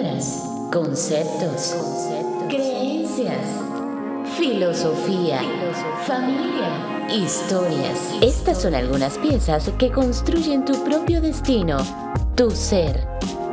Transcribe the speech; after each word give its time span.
palabras, 0.00 0.42
conceptos, 0.72 1.76
creencias, 2.48 3.46
filosofía, 4.38 5.40
familia, 6.06 7.08
historias. 7.10 8.14
Estas 8.22 8.62
son 8.62 8.74
algunas 8.74 9.18
piezas 9.18 9.70
que 9.78 9.90
construyen 9.90 10.64
tu 10.64 10.84
propio 10.84 11.20
destino, 11.20 11.78
tu 12.34 12.50
ser, 12.50 13.06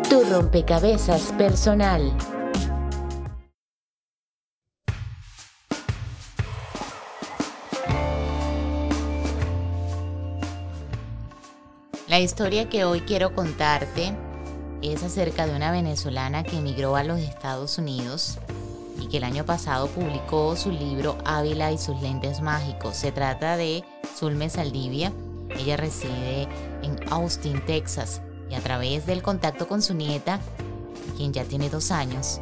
tu 0.09 0.23
rompecabezas 0.23 1.33
personal. 1.37 2.13
La 12.07 12.19
historia 12.21 12.69
que 12.69 12.85
hoy 12.85 13.01
quiero 13.01 13.35
contarte 13.35 14.15
es 14.93 15.03
acerca 15.03 15.47
de 15.47 15.55
una 15.55 15.71
venezolana 15.71 16.43
que 16.43 16.57
emigró 16.57 16.95
a 16.95 17.03
los 17.03 17.19
Estados 17.19 17.77
Unidos 17.77 18.37
y 18.99 19.07
que 19.07 19.17
el 19.17 19.23
año 19.23 19.45
pasado 19.45 19.87
publicó 19.87 20.55
su 20.55 20.71
libro 20.71 21.17
Ávila 21.25 21.71
y 21.71 21.77
sus 21.77 22.01
lentes 22.01 22.41
mágicos. 22.41 22.95
Se 22.95 23.11
trata 23.11 23.57
de 23.57 23.83
Zulme 24.15 24.49
Saldivia. 24.49 25.11
Ella 25.57 25.77
reside 25.77 26.47
en 26.83 26.97
Austin, 27.11 27.63
Texas, 27.65 28.21
y 28.49 28.55
a 28.55 28.59
través 28.59 29.05
del 29.05 29.21
contacto 29.21 29.67
con 29.67 29.81
su 29.81 29.93
nieta, 29.93 30.39
quien 31.15 31.33
ya 31.33 31.43
tiene 31.45 31.69
dos 31.69 31.91
años, 31.91 32.41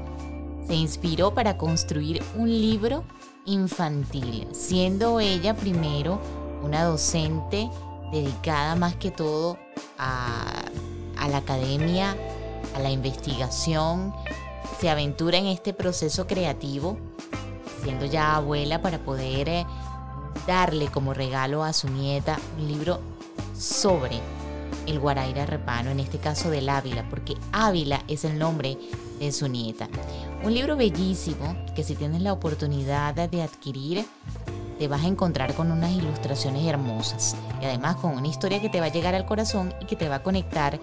se 0.65 0.73
inspiró 0.73 1.33
para 1.33 1.57
construir 1.57 2.23
un 2.35 2.49
libro 2.49 3.03
infantil, 3.45 4.47
siendo 4.53 5.19
ella 5.19 5.53
primero 5.55 6.19
una 6.63 6.83
docente 6.83 7.69
dedicada 8.11 8.75
más 8.75 8.95
que 8.95 9.11
todo 9.11 9.57
a, 9.97 10.63
la 11.29 11.37
academia, 11.37 12.15
a 12.73 12.79
la 12.79 12.89
investigación, 12.89 14.13
se 14.79 14.89
aventura 14.89 15.37
en 15.37 15.45
este 15.45 15.73
proceso 15.73 16.27
creativo, 16.27 16.97
siendo 17.83 18.05
ya 18.05 18.35
abuela 18.35 18.81
para 18.81 18.99
poder 18.99 19.49
eh, 19.49 19.65
darle 20.47 20.87
como 20.87 21.13
regalo 21.13 21.63
a 21.63 21.73
su 21.73 21.89
nieta 21.89 22.37
un 22.59 22.67
libro 22.67 22.99
sobre 23.57 24.19
el 24.87 24.99
Guaraira 24.99 25.45
Repano, 25.45 25.89
en 25.89 25.99
este 25.99 26.17
caso 26.17 26.49
del 26.49 26.69
Ávila, 26.69 27.07
porque 27.09 27.35
Ávila 27.51 28.03
es 28.07 28.23
el 28.25 28.37
nombre 28.37 28.77
de 29.19 29.31
su 29.31 29.47
nieta. 29.47 29.87
Un 30.43 30.53
libro 30.53 30.75
bellísimo 30.75 31.55
que 31.75 31.83
si 31.83 31.95
tienes 31.95 32.21
la 32.21 32.33
oportunidad 32.33 33.15
de 33.15 33.41
adquirir, 33.41 34.05
te 34.77 34.87
vas 34.87 35.03
a 35.03 35.07
encontrar 35.07 35.53
con 35.53 35.71
unas 35.71 35.91
ilustraciones 35.91 36.65
hermosas 36.65 37.35
y 37.61 37.65
además 37.65 37.95
con 37.95 38.11
una 38.11 38.27
historia 38.27 38.61
que 38.61 38.69
te 38.69 38.79
va 38.79 38.87
a 38.87 38.91
llegar 38.91 39.15
al 39.15 39.25
corazón 39.25 39.73
y 39.79 39.85
que 39.85 39.95
te 39.95 40.09
va 40.09 40.15
a 40.15 40.23
conectar 40.23 40.79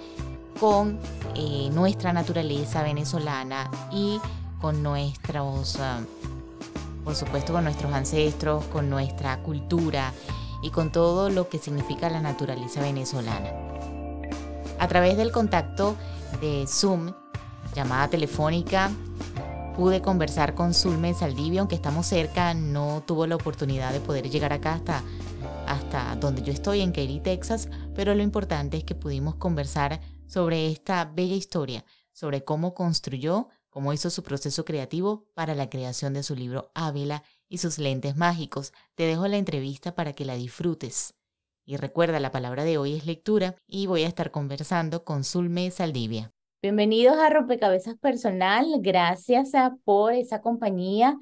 con 0.58 0.98
eh, 1.34 1.70
nuestra 1.72 2.12
naturaleza 2.12 2.83
venezolana 2.83 3.70
y 3.92 4.20
con 4.61 4.83
nuestros, 4.83 5.77
ah, 5.81 6.00
por 7.05 7.14
supuesto, 7.14 7.53
con 7.53 7.64
nuestros 7.64 7.92
ancestros, 7.92 8.64
con 8.67 8.89
nuestra 8.89 9.42
cultura 9.42 10.12
y 10.62 10.70
con 10.70 10.92
todo 10.92 11.30
lo 11.30 11.48
que 11.48 11.58
significa 11.58 12.08
la 12.08 12.20
naturaleza 12.20 12.80
venezolana. 12.80 13.50
A 14.78 14.89
través 14.89 15.17
del 15.17 15.33
contacto 15.33 15.97
de 16.41 16.64
Zoom, 16.67 17.12
llamada 17.75 18.08
telefónica, 18.08 18.91
pude 19.77 20.03
conversar 20.03 20.55
con 20.55 20.75
Zulme 20.75 21.14
Saldivia, 21.14 21.61
aunque 21.61 21.75
estamos 21.75 22.06
cerca, 22.06 22.55
no 22.55 23.03
tuvo 23.06 23.27
la 23.27 23.36
oportunidad 23.36 23.92
de 23.92 24.00
poder 24.00 24.28
llegar 24.28 24.53
acá 24.53 24.75
hasta, 24.75 25.03
hasta 25.67 26.17
donde 26.17 26.42
yo 26.42 26.53
estoy, 26.53 26.80
en 26.80 26.92
Katy, 26.92 27.20
Texas, 27.20 27.69
pero 27.95 28.14
lo 28.14 28.23
importante 28.23 28.77
es 28.77 28.84
que 28.84 28.95
pudimos 28.95 29.34
conversar 29.36 30.00
sobre 30.33 30.69
esta 30.69 31.05
bella 31.05 31.34
historia, 31.34 31.84
sobre 32.11 32.42
cómo 32.42 32.72
construyó, 32.72 33.50
cómo 33.69 33.92
hizo 33.92 34.08
su 34.08 34.22
proceso 34.22 34.64
creativo 34.64 35.27
para 35.34 35.55
la 35.55 35.69
creación 35.69 36.14
de 36.14 36.22
su 36.22 36.34
libro 36.34 36.70
Ávila 36.74 37.22
y 37.50 37.58
sus 37.58 37.78
lentes 37.78 38.17
mágicos. 38.17 38.73
Te 38.95 39.02
dejo 39.02 39.29
la 39.29 39.36
entrevista 39.36 39.95
para 39.95 40.14
que 40.14 40.24
la 40.24 40.34
disfrutes. 40.34 41.14
Y 41.67 41.77
recuerda, 41.77 42.18
la 42.18 42.33
palabra 42.33 42.64
de 42.64 42.79
hoy 42.79 42.95
es 42.95 43.05
lectura 43.05 43.57
y 43.67 43.86
voy 43.86 44.05
a 44.05 44.08
estar 44.08 44.30
conversando 44.30 45.05
con 45.05 45.23
Zulme 45.23 45.70
Saldivia. 45.70 46.33
Bienvenidos 46.62 47.18
a 47.18 47.28
Rompecabezas 47.28 47.98
Personal. 47.98 48.64
Gracias 48.80 49.52
por 49.84 50.14
esa 50.14 50.40
compañía 50.40 51.18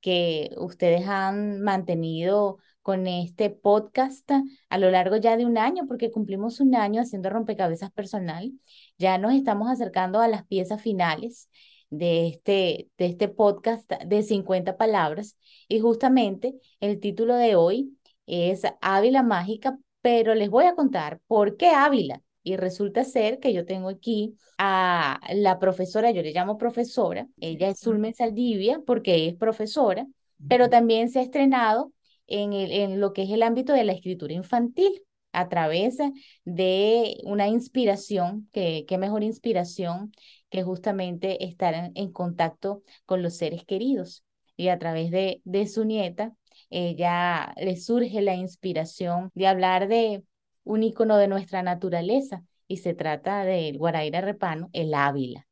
que 0.00 0.54
ustedes 0.56 1.06
han 1.06 1.60
mantenido 1.60 2.58
con 2.84 3.06
este 3.06 3.48
podcast 3.48 4.30
a 4.68 4.76
lo 4.78 4.90
largo 4.90 5.16
ya 5.16 5.38
de 5.38 5.46
un 5.46 5.56
año, 5.56 5.86
porque 5.88 6.10
cumplimos 6.10 6.60
un 6.60 6.74
año 6.74 7.00
haciendo 7.00 7.30
Rompecabezas 7.30 7.90
Personal. 7.90 8.52
Ya 8.98 9.16
nos 9.16 9.32
estamos 9.32 9.70
acercando 9.70 10.20
a 10.20 10.28
las 10.28 10.46
piezas 10.46 10.82
finales 10.82 11.48
de 11.88 12.28
este, 12.28 12.90
de 12.98 13.06
este 13.06 13.28
podcast 13.28 13.90
de 13.90 14.22
50 14.22 14.76
palabras. 14.76 15.38
Y 15.66 15.80
justamente 15.80 16.56
el 16.78 17.00
título 17.00 17.36
de 17.36 17.56
hoy 17.56 17.96
es 18.26 18.64
Ávila 18.82 19.22
Mágica, 19.22 19.78
pero 20.02 20.34
les 20.34 20.50
voy 20.50 20.66
a 20.66 20.74
contar 20.74 21.20
por 21.26 21.56
qué 21.56 21.70
Ávila. 21.70 22.20
Y 22.42 22.56
resulta 22.56 23.04
ser 23.04 23.38
que 23.38 23.54
yo 23.54 23.64
tengo 23.64 23.88
aquí 23.88 24.36
a 24.58 25.18
la 25.32 25.58
profesora, 25.58 26.10
yo 26.10 26.20
le 26.20 26.32
llamo 26.32 26.58
profesora, 26.58 27.26
ella 27.40 27.68
es 27.70 27.80
Zulme 27.80 28.12
Saldivia 28.12 28.82
porque 28.84 29.26
es 29.26 29.36
profesora, 29.36 30.06
pero 30.46 30.68
también 30.68 31.08
se 31.08 31.20
ha 31.20 31.22
estrenado 31.22 31.94
en, 32.26 32.52
el, 32.52 32.72
en 32.72 33.00
lo 33.00 33.12
que 33.12 33.22
es 33.22 33.30
el 33.30 33.42
ámbito 33.42 33.72
de 33.72 33.84
la 33.84 33.92
escritura 33.92 34.32
infantil 34.32 35.02
a 35.32 35.48
través 35.48 35.98
de 36.44 37.18
una 37.24 37.48
inspiración, 37.48 38.48
que 38.52 38.84
qué 38.88 38.98
mejor 38.98 39.22
inspiración 39.22 40.12
que 40.48 40.62
justamente 40.62 41.44
estar 41.44 41.92
en, 41.94 42.12
contacto 42.12 42.82
con 43.04 43.22
los 43.22 43.36
seres 43.36 43.64
queridos. 43.64 44.24
Y 44.56 44.68
a 44.68 44.78
través 44.78 45.10
de, 45.10 45.42
de 45.44 45.66
su 45.66 45.84
nieta, 45.84 46.32
ella 46.70 47.52
le 47.56 47.76
surge 47.76 48.22
la 48.22 48.36
inspiración 48.36 49.30
de 49.34 49.48
hablar 49.48 49.88
de 49.88 50.22
un 50.62 50.84
icono 50.84 51.16
de 51.16 51.28
nuestra 51.28 51.62
naturaleza 51.62 52.44
y 52.68 52.78
se 52.78 52.94
trata 52.94 53.44
del 53.44 53.78
Guaraira 53.78 54.20
Repano, 54.20 54.70
el 54.72 54.94
Ávila. 54.94 55.46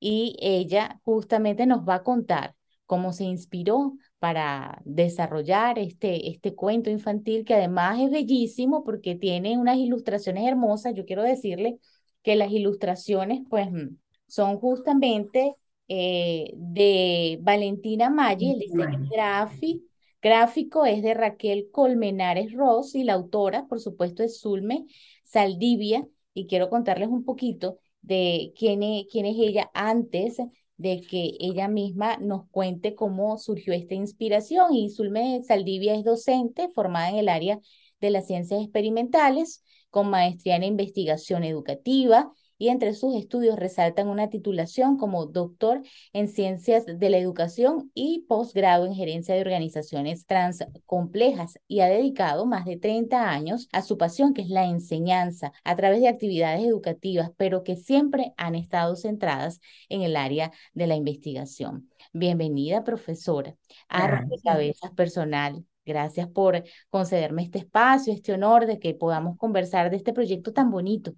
Y 0.00 0.36
ella 0.40 1.00
justamente 1.04 1.66
nos 1.66 1.86
va 1.88 1.96
a 1.96 2.02
contar 2.02 2.56
cómo 2.86 3.12
se 3.12 3.24
inspiró 3.24 3.94
para 4.22 4.80
desarrollar 4.84 5.80
este, 5.80 6.30
este 6.30 6.54
cuento 6.54 6.90
infantil 6.90 7.44
que 7.44 7.54
además 7.54 7.98
es 7.98 8.08
bellísimo 8.08 8.84
porque 8.84 9.16
tiene 9.16 9.58
unas 9.58 9.78
ilustraciones 9.78 10.46
hermosas. 10.46 10.94
Yo 10.94 11.04
quiero 11.04 11.24
decirle 11.24 11.80
que 12.22 12.36
las 12.36 12.52
ilustraciones 12.52 13.40
pues 13.50 13.68
mm, 13.68 13.96
son 14.28 14.60
justamente 14.60 15.56
eh, 15.88 16.52
de 16.54 17.40
Valentina 17.42 18.10
Maggi, 18.10 18.52
el 18.52 18.58
diseño 18.60 19.08
gráfico 19.10 19.86
gráfico 20.22 20.86
es 20.86 21.02
de 21.02 21.14
Raquel 21.14 21.68
Colmenares 21.72 22.52
Ross 22.52 22.94
y 22.94 23.02
la 23.02 23.14
autora, 23.14 23.66
por 23.66 23.80
supuesto, 23.80 24.22
es 24.22 24.40
Zulme 24.40 24.86
Saldivia. 25.24 26.06
Y 26.32 26.46
quiero 26.46 26.70
contarles 26.70 27.08
un 27.08 27.24
poquito 27.24 27.80
de 28.02 28.52
quién 28.56 28.84
es, 28.84 29.06
quién 29.10 29.26
es 29.26 29.34
ella 29.36 29.68
antes 29.74 30.38
de 30.76 31.00
que 31.00 31.36
ella 31.38 31.68
misma 31.68 32.16
nos 32.18 32.48
cuente 32.50 32.94
cómo 32.94 33.38
surgió 33.38 33.72
esta 33.72 33.94
inspiración. 33.94 34.74
Y 34.74 34.90
Zulme 34.90 35.42
Saldivia 35.42 35.94
es 35.94 36.04
docente 36.04 36.68
formada 36.74 37.10
en 37.10 37.16
el 37.16 37.28
área 37.28 37.60
de 38.00 38.10
las 38.10 38.26
ciencias 38.26 38.62
experimentales, 38.62 39.62
con 39.90 40.10
maestría 40.10 40.56
en 40.56 40.64
investigación 40.64 41.44
educativa 41.44 42.32
y 42.58 42.68
entre 42.68 42.94
sus 42.94 43.14
estudios 43.16 43.58
resaltan 43.58 44.08
una 44.08 44.28
titulación 44.28 44.96
como 44.96 45.26
doctor 45.26 45.82
en 46.12 46.28
ciencias 46.28 46.84
de 46.86 47.10
la 47.10 47.18
educación 47.18 47.90
y 47.94 48.24
posgrado 48.28 48.86
en 48.86 48.94
gerencia 48.94 49.34
de 49.34 49.40
organizaciones 49.40 50.26
transcomplejas 50.26 51.58
y 51.66 51.80
ha 51.80 51.86
dedicado 51.86 52.46
más 52.46 52.64
de 52.64 52.76
30 52.76 53.30
años 53.30 53.68
a 53.72 53.82
su 53.82 53.98
pasión 53.98 54.34
que 54.34 54.42
es 54.42 54.48
la 54.48 54.64
enseñanza 54.64 55.52
a 55.64 55.76
través 55.76 56.00
de 56.00 56.08
actividades 56.08 56.64
educativas, 56.64 57.30
pero 57.36 57.62
que 57.62 57.76
siempre 57.76 58.32
han 58.36 58.54
estado 58.54 58.96
centradas 58.96 59.60
en 59.88 60.02
el 60.02 60.16
área 60.16 60.52
de 60.74 60.86
la 60.86 60.96
investigación. 60.96 61.88
Bienvenida, 62.12 62.84
profesora, 62.84 63.56
a 63.88 64.24
Cabezas 64.44 64.90
Personal. 64.92 65.64
Gracias 65.84 66.28
por 66.28 66.62
concederme 66.90 67.42
este 67.42 67.58
espacio, 67.58 68.12
este 68.12 68.32
honor 68.32 68.66
de 68.66 68.78
que 68.78 68.94
podamos 68.94 69.36
conversar 69.36 69.90
de 69.90 69.96
este 69.96 70.12
proyecto 70.12 70.52
tan 70.52 70.70
bonito 70.70 71.14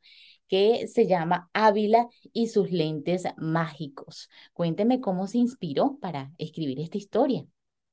que 0.49 0.87
se 0.87 1.06
llama 1.06 1.50
Ávila 1.52 2.08
y 2.32 2.49
sus 2.49 2.70
lentes 2.70 3.25
mágicos. 3.37 4.29
Cuénteme 4.52 5.00
cómo 5.00 5.26
se 5.26 5.38
inspiró 5.38 5.99
para 6.00 6.32
escribir 6.38 6.81
esta 6.81 6.99
historia. 6.99 7.44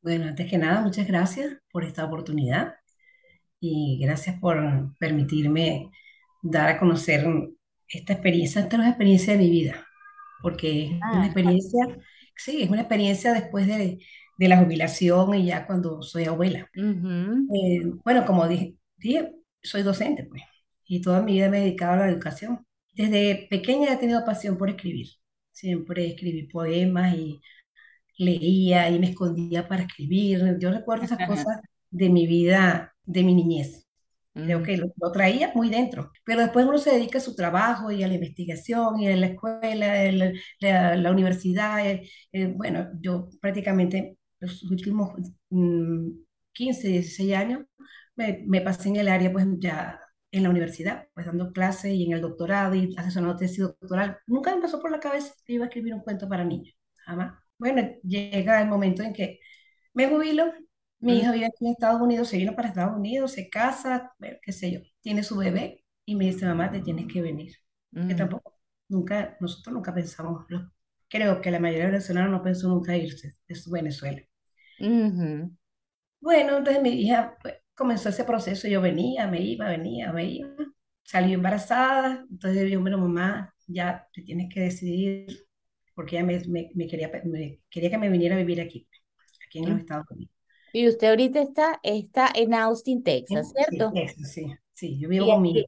Bueno, 0.01 0.25
antes 0.25 0.49
que 0.49 0.57
nada, 0.57 0.81
muchas 0.81 1.07
gracias 1.07 1.57
por 1.71 1.83
esta 1.83 2.05
oportunidad 2.05 2.75
y 3.59 3.99
gracias 4.01 4.39
por 4.39 4.97
permitirme 4.97 5.91
dar 6.41 6.69
a 6.69 6.79
conocer 6.79 7.25
esta 7.87 8.13
experiencia. 8.13 8.61
Esta 8.61 8.75
es 8.75 8.79
una 8.79 8.89
experiencia 8.89 9.33
de 9.33 9.39
mi 9.39 9.49
vida, 9.49 9.85
porque 10.41 10.85
es 10.85 10.91
una 10.91 11.23
ah. 11.23 11.25
experiencia, 11.25 11.99
sí, 12.35 12.63
es 12.63 12.69
una 12.69 12.81
experiencia 12.81 13.33
después 13.33 13.67
de, 13.67 13.99
de 14.37 14.47
la 14.47 14.57
jubilación 14.57 15.35
y 15.35 15.45
ya 15.45 15.67
cuando 15.67 16.01
soy 16.01 16.25
abuela. 16.25 16.67
Eh, 16.75 17.81
bueno, 18.03 18.25
como 18.25 18.47
dije, 18.47 18.75
dije, 18.97 19.35
soy 19.61 19.83
docente, 19.83 20.23
pues 20.23 20.41
y 20.97 21.01
toda 21.01 21.21
mi 21.21 21.33
vida 21.33 21.49
me 21.49 21.59
he 21.59 21.61
dedicado 21.65 21.93
a 21.93 21.97
la 22.07 22.09
educación. 22.11 22.65
Desde 22.93 23.47
pequeña 23.49 23.93
he 23.93 23.97
tenido 23.97 24.25
pasión 24.25 24.57
por 24.57 24.69
escribir. 24.69 25.07
siempre 25.51 26.07
escribí 26.07 26.43
poemas 26.47 27.15
y 27.17 27.41
leía 28.17 28.89
y 28.89 28.99
me 28.99 29.09
escondía 29.11 29.67
para 29.67 29.83
escribir. 29.83 30.57
Yo 30.59 30.71
recuerdo 30.71 31.05
esas 31.05 31.23
cosas 31.23 31.57
de 31.89 32.09
mi 32.09 32.27
vida, 32.27 32.95
de 33.05 33.23
mi 33.23 33.35
niñez. 33.35 33.87
Creo 34.41 34.63
Mm, 34.63 34.63
que 34.63 34.77
lo, 34.77 34.87
lo 34.97 35.11
traía 35.11 35.51
muy 35.55 35.69
dentro. 35.69 36.11
Pero 36.25 36.41
después 36.41 36.65
uno 36.65 36.77
se 36.79 36.91
dedica 36.93 37.19
a 37.19 37.21
su 37.21 37.35
trabajo 37.35 37.91
y 37.91 38.03
a 38.03 38.07
la 38.07 38.15
investigación 38.15 38.99
y 38.99 39.07
a 39.09 39.15
la 39.17 39.27
escuela, 39.27 40.03
el- 40.03 40.39
la, 40.59 40.95
la 40.95 41.11
universidad. 41.11 41.85
eh, 41.87 42.09
eh, 42.31 42.47
bueno, 42.55 42.89
yo 43.01 43.29
prácticamente 43.41 44.17
los 44.39 44.63
últimos 44.65 45.11
mm, 45.49 46.09
15, 46.53 46.87
16 46.89 47.35
años 47.35 47.61
me, 48.15 48.43
me 48.47 48.61
pasé 48.61 48.89
en 48.89 48.97
el 48.97 49.07
área, 49.09 49.31
pues 49.31 49.45
ya 49.59 49.99
en 50.31 50.43
la 50.43 50.49
universidad, 50.49 51.07
pues 51.13 51.25
dando 51.25 51.51
clases 51.53 51.93
y 51.93 52.05
en 52.05 52.13
el 52.13 52.21
doctorado 52.21 52.75
y 52.75 52.93
asesorando 52.97 53.37
tesis 53.37 53.59
doctoral. 53.59 54.17
Nunca 54.27 54.55
me 54.55 54.61
pasó 54.61 54.81
por 54.81 54.91
la 54.91 54.99
cabeza 54.99 55.33
que 55.45 55.53
iba 55.53 55.65
a 55.65 55.67
escribir 55.67 55.93
un 55.93 56.01
cuento 56.01 56.27
para 56.29 56.43
niños, 56.45 56.75
jamás. 56.97 57.33
Bueno, 57.57 57.81
llega 58.03 58.61
el 58.61 58.67
momento 58.69 59.03
en 59.03 59.13
que 59.13 59.39
me 59.93 60.07
jubilo 60.09 60.53
mi 61.05 61.17
mm, 61.17 61.21
hija 61.21 61.31
vive 61.31 61.45
aquí 61.47 61.65
en 61.65 61.71
Estados 61.73 62.01
Unidos, 62.01 62.29
se 62.29 62.37
vino 62.37 62.55
para 62.55 62.69
Estados 62.69 62.97
Unidos, 62.97 63.31
se 63.33 63.49
casa, 63.49 64.13
bueno, 64.19 64.37
qué 64.41 64.51
sé 64.53 64.71
yo, 64.71 64.79
tiene 65.01 65.23
su 65.23 65.37
bebé 65.37 65.83
y 66.05 66.15
me 66.15 66.25
dice, 66.25 66.45
mamá, 66.45 66.71
te 66.71 66.81
tienes 66.81 67.07
que 67.11 67.21
venir. 67.21 67.55
Que 68.05 68.13
mm, 68.13 68.15
tampoco, 68.15 68.59
nunca, 68.89 69.35
nosotros 69.39 69.73
nunca 69.73 69.93
pensamos, 69.93 70.45
creo 71.09 71.41
que 71.41 71.51
la 71.51 71.59
mayoría 71.59 71.85
de 71.85 71.91
venezolanos 71.91 72.31
no 72.31 72.43
pensó 72.43 72.67
nunca 72.69 72.95
irse 72.97 73.35
de 73.47 73.55
su 73.55 73.71
Venezuela. 73.71 74.21
ujú, 74.79 75.51
Bueno, 76.19 76.57
entonces 76.57 76.81
mi 76.83 76.89
hija 76.91 77.37
pues, 77.41 77.55
comenzó 77.81 78.09
ese 78.09 78.23
proceso, 78.25 78.67
yo 78.67 78.81
venía, 78.81 79.27
me 79.27 79.41
iba, 79.41 79.69
venía, 79.69 80.11
me 80.13 80.25
iba, 80.25 80.49
salió 81.03 81.35
embarazada, 81.35 82.25
entonces 82.31 82.71
yo, 82.71 82.81
bueno, 82.81 82.97
mamá, 82.99 83.53
ya 83.67 84.07
te 84.13 84.21
tienes 84.23 84.53
que 84.53 84.61
decidir, 84.61 85.27
porque 85.95 86.17
ella 86.17 86.25
me, 86.25 86.39
me- 86.47 86.71
me 86.75 86.87
quería, 86.87 87.11
me 87.25 87.59
quería 87.69 87.89
que 87.91 87.97
me 87.97 88.09
viniera 88.09 88.35
a 88.35 88.39
vivir 88.39 88.61
aquí, 88.61 88.87
aquí 89.47 89.59
en 89.59 89.69
los. 89.69 89.79
Estados 89.79 90.05
Unidos. 90.11 90.31
Y 90.73 90.87
usted 90.89 91.09
ahorita 91.09 91.41
está, 91.41 91.79
está 91.83 92.29
en 92.35 92.53
Austin, 92.53 93.03
Texas, 93.03 93.51
Sí, 93.55 93.55
¿cierto? 93.55 93.93
eso, 93.93 94.23
sí, 94.25 94.45
sí, 94.73 94.99
yo 94.99 95.09
vivo 95.09 95.27
con 95.27 95.41
mi 95.41 95.53
aquí, 95.53 95.65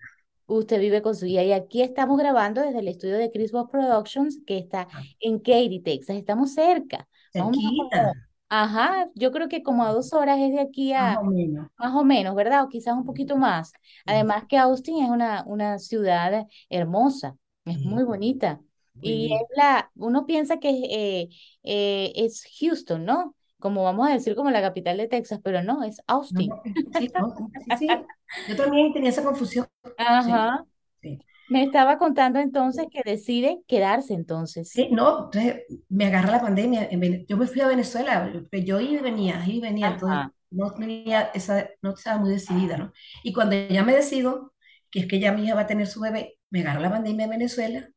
usted 0.48 0.80
vive 0.80 1.02
con 1.02 1.16
su 1.16 1.26
guía 1.26 1.44
y 1.44 1.54
aquí 1.54 1.82
estamos 1.82 2.18
grabando 2.18 2.62
desde 2.62 2.80
el 2.80 2.88
estudio 2.88 3.18
de 3.18 3.32
Chris 3.32 3.52
Bob 3.52 3.70
Productions 3.72 4.40
que 4.46 4.58
está 4.58 4.88
hija, 4.92 5.04
en 5.20 5.40
Katy, 5.40 5.82
Texas. 5.82 6.16
Estamos 6.18 6.54
cerca, 6.54 7.08
cerquita, 7.34 8.00
como, 8.00 8.16
ajá, 8.58 9.10
yo 9.16 9.32
creo 9.32 9.50
que 9.50 9.64
como 9.64 9.84
a 9.86 9.92
dos 9.94 10.14
horas 10.14 10.40
es 10.40 10.52
de 10.54 10.62
aquí 10.62 10.94
más 10.98 11.16
a, 11.16 11.22
o 11.22 11.24
menos. 11.24 11.70
más 11.78 11.94
o 11.96 12.04
menos, 12.06 12.36
¿verdad? 12.36 12.64
O 12.64 12.70
quizás 12.70 12.96
un 12.96 13.06
poquito 13.06 13.38
más. 13.38 13.74
Además 14.06 14.46
que 14.48 14.58
Austin 14.58 15.04
es 15.04 15.10
una, 15.10 15.44
una 15.48 15.80
ciudad 15.80 16.48
hermosa, 16.70 17.38
es 17.66 17.80
muy 17.80 18.04
bonita. 18.04 18.62
muy 18.96 19.18
Y 19.18 19.26
bien. 19.28 19.44
es 19.52 19.58
la, 19.58 19.92
uno 19.96 20.26
piensa 20.26 20.60
que 20.60 20.70
eh, 20.70 21.30
eh, 21.64 22.14
es 22.16 22.46
Houston, 22.60 23.06
¿no? 23.06 23.36
Como 23.60 23.84
vamos 23.84 24.10
a 24.10 24.14
decir 24.14 24.36
como 24.36 24.52
la 24.52 24.62
capital 24.62 24.98
de 24.98 25.08
Texas, 25.08 25.40
pero 25.44 25.64
no, 25.64 25.84
es 25.84 26.02
Austin. 26.08 26.50
no, 26.50 26.62
sí, 26.92 27.12
no, 27.18 27.36
sí, 27.66 27.74
sí. 27.76 28.06
Yo 28.46 28.56
también 28.56 28.94
tenía 28.94 29.10
esa 29.10 29.24
confusión. 29.24 29.68
Ajá. 29.98 30.66
sí. 31.02 31.20
Me 31.54 31.64
estaba 31.64 32.00
contando 32.00 32.40
entonces 32.40 32.88
que 32.92 33.02
decide 33.06 33.62
quedarse 33.68 34.16
entonces. 34.16 34.70
Sí, 34.70 34.90
no, 34.92 35.26
entonces 35.26 35.64
me 35.88 36.06
agarra 36.06 36.32
la 36.32 36.42
pandemia. 36.42 36.90
Yo 37.28 37.38
me 37.38 37.46
fui 37.46 37.62
a 37.62 37.68
Venezuela, 37.68 38.32
yo 38.34 38.60
yo 38.60 38.80
iba 38.80 39.00
y 39.00 39.04
venía, 39.04 39.44
iba 39.46 39.54
y 39.54 39.62
venía, 39.62 39.88
entonces 39.90 40.34
no 40.50 40.72
tenía 40.74 41.30
esa, 41.34 41.70
no 41.84 41.94
estaba 41.94 42.20
muy 42.20 42.32
decidida, 42.32 42.78
¿no? 42.78 42.92
Y 43.24 43.34
cuando 43.34 43.56
ya 43.56 43.84
me 43.84 43.94
decido, 43.94 44.54
que 44.90 45.02
es 45.02 45.08
que 45.08 45.20
ya 45.20 45.32
mi 45.32 45.44
hija 45.44 45.54
va 45.56 45.62
a 45.62 45.68
tener 45.68 45.86
su 45.86 46.02
bebé, 46.02 46.40
me 46.50 46.62
agarra 46.62 46.80
la 46.80 46.90
pandemia 46.90 47.26
en 47.26 47.30
Venezuela. 47.30 47.88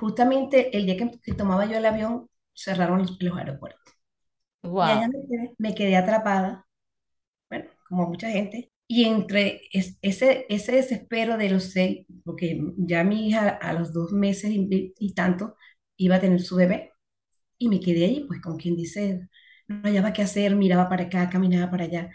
Justamente 0.00 0.76
el 0.76 0.86
día 0.86 0.96
que, 0.96 1.10
que 1.22 1.34
tomaba 1.34 1.66
yo 1.66 1.76
el 1.76 1.84
avión, 1.86 2.28
cerraron 2.54 3.00
los, 3.20 3.36
aeropuertos. 3.36 3.94
Y 4.62 4.90
allá 4.90 5.08
Wow. 5.08 5.12
me 5.12 5.28
quedé, 5.28 5.54
me 5.58 5.74
quedé 5.74 5.96
atrapada 5.96 6.64
bueno, 7.50 7.70
como 7.88 8.08
mucha 8.08 8.28
gente. 8.30 8.72
Y 8.94 9.04
entre 9.06 9.62
es- 9.72 9.98
ese, 10.02 10.46
ese 10.48 10.72
desespero 10.72 11.36
de 11.38 11.50
los 11.50 11.64
seis, 11.72 12.06
porque 12.24 12.60
ya 12.78 13.04
mi 13.04 13.28
hija 13.28 13.48
a 13.50 13.72
los 13.72 13.92
dos 13.92 14.12
meses 14.12 14.50
y, 14.52 14.94
y 14.98 15.14
tanto 15.14 15.56
iba 15.96 16.16
a 16.16 16.20
tener 16.20 16.40
su 16.42 16.56
bebé, 16.56 16.92
y 17.58 17.68
me 17.68 17.80
quedé 17.80 18.04
ahí, 18.06 18.24
pues 18.28 18.40
con 18.42 18.58
quien 18.58 18.76
dice, 18.76 19.28
no 19.68 19.82
hallaba 19.84 20.12
qué 20.12 20.22
hacer, 20.22 20.56
miraba 20.56 20.88
para 20.88 21.04
acá, 21.04 21.30
caminaba 21.30 21.70
para 21.70 21.84
allá, 21.84 22.10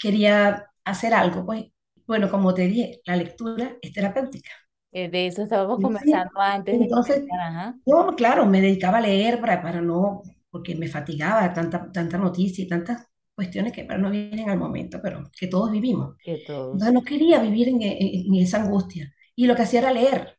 quería 0.00 0.70
hacer 0.84 1.14
algo, 1.14 1.44
pues, 1.46 1.66
bueno, 2.06 2.30
como 2.30 2.54
te 2.54 2.62
dije, 2.68 3.00
la 3.04 3.16
lectura 3.16 3.76
es 3.82 3.92
terapéutica. 3.92 4.50
Eh, 4.92 5.08
de 5.08 5.26
eso 5.28 5.42
estábamos 5.42 5.78
Y 5.78 5.92
sí, 5.92 6.20
conversando 6.20 6.40
antes 6.40 6.78
de 6.80 6.88
entonces, 6.88 7.24
comenzar. 7.28 7.40
Ajá. 7.40 7.78
yo, 7.86 8.14
claro, 8.16 8.46
me 8.46 8.60
dedicaba 8.60 8.98
a 8.98 9.00
leer 9.00 9.40
para, 9.40 9.62
para 9.62 9.80
no, 9.80 10.22
porque 10.50 10.74
me 10.74 10.88
fatigaba 10.88 11.52
tanta, 11.54 11.90
tanta 11.92 12.18
noticia 12.18 12.64
y 12.64 12.68
tantas 12.68 13.06
cuestiones 13.36 13.72
que 13.74 13.84
para 13.84 14.00
no 14.00 14.10
vienen 14.10 14.50
al 14.50 14.58
momento, 14.58 15.00
pero 15.02 15.30
que 15.38 15.48
todos 15.48 15.72
vivimos. 15.72 16.16
Que 16.22 16.38
todos. 16.46 16.72
Entonces 16.72 16.94
no 16.94 17.02
quería 17.04 17.40
vivir 17.40 17.68
en, 17.68 17.82
en- 17.82 18.26
en 18.34 18.36
esa 18.36 18.62
angustia. 18.62 19.14
Y 19.36 19.46
lo 19.46 19.56
que 19.56 19.62
hacía 19.62 19.80
era 19.80 19.92
leer, 19.92 20.38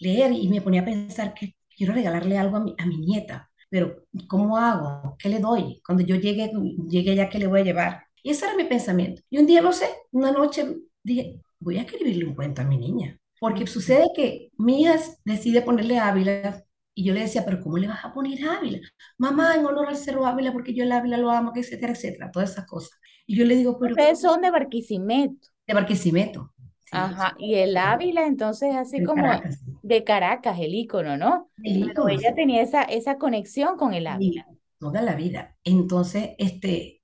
leer 0.00 0.32
y 0.32 0.48
me 0.48 0.60
ponía 0.62 0.82
a 0.82 0.84
pensar 0.84 1.34
que 1.34 1.56
quiero 1.76 1.94
regalarle 1.94 2.38
algo 2.38 2.56
a 2.56 2.60
mi, 2.60 2.74
a 2.78 2.86
mi 2.86 2.98
nieta, 2.98 3.50
pero 3.70 4.04
¿cómo 4.28 4.56
hago? 4.58 5.16
¿Qué 5.18 5.28
le 5.28 5.40
doy? 5.40 5.80
Cuando 5.86 6.04
yo 6.04 6.16
llegue, 6.16 6.50
llegue 6.88 7.12
allá, 7.12 7.28
¿qué 7.28 7.38
le 7.38 7.46
voy 7.46 7.60
a 7.60 7.64
llevar? 7.64 8.02
Y 8.22 8.30
ese 8.30 8.46
era 8.46 8.56
mi 8.56 8.64
pensamiento. 8.64 9.22
Y 9.30 9.38
un 9.38 9.46
día, 9.46 9.60
no 9.62 9.72
sé, 9.72 9.88
una 10.12 10.32
noche 10.32 10.66
dije, 11.02 11.40
voy 11.60 11.78
a 11.78 11.82
escribirle 11.82 12.26
un 12.26 12.34
cuento 12.34 12.62
a 12.62 12.64
mi 12.64 12.78
niña. 12.78 13.18
Porque 13.38 13.66
sucede 13.66 14.06
que 14.16 14.50
mi 14.58 14.82
hija 14.82 14.96
decide 15.24 15.62
ponerle 15.62 15.98
Ávila 15.98 16.64
y 16.96 17.04
yo 17.04 17.14
le 17.14 17.22
decía, 17.22 17.44
pero 17.46 17.60
¿cómo 17.62 17.78
le 17.78 17.88
vas 17.88 18.04
a 18.04 18.14
poner 18.14 18.40
Ávila? 18.48 18.80
Mamá, 19.18 19.56
en 19.56 19.66
honor 19.66 19.88
al 19.88 19.96
Cerro 19.98 20.26
Ávila, 20.26 20.52
porque 20.52 20.74
yo 20.74 20.84
el 20.84 20.92
Ávila 20.92 21.18
lo 21.18 21.30
amo, 21.32 21.52
etcétera, 21.56 21.92
etcétera, 21.94 22.32
todas 22.32 22.52
esas 22.52 22.66
cosas. 22.66 22.98
Y 23.26 23.36
yo 23.38 23.46
le 23.46 23.56
digo, 23.56 23.78
pero 23.80 23.96
Ustedes 23.96 24.20
son 24.20 24.42
de 24.42 24.50
Barquisimeto. 24.50 25.48
de 25.66 25.74
Barquisimeto. 25.74 26.52
Sí, 26.80 26.98
Ajá. 26.98 27.34
Y 27.38 27.54
el 27.56 27.76
Ávila, 27.76 28.26
entonces, 28.26 28.74
así 28.74 29.02
como 29.02 29.14
Caracas. 29.14 29.62
de 29.82 30.02
Caracas, 30.04 30.58
el 30.60 30.74
ícono, 30.74 31.16
¿no? 31.16 31.50
El 31.62 31.78
Pero 31.78 31.88
ícono, 31.90 32.08
ella 32.08 32.34
sí. 32.34 32.34
tenía 32.34 32.62
esa, 32.62 32.82
esa 32.82 33.18
conexión 33.18 33.76
con 33.76 33.94
el 33.94 34.06
Ávila. 34.08 34.42
Y 34.42 34.48
toda 34.78 35.02
la 35.02 35.14
vida. 35.14 35.56
Entonces, 35.64 36.30
este, 36.38 37.02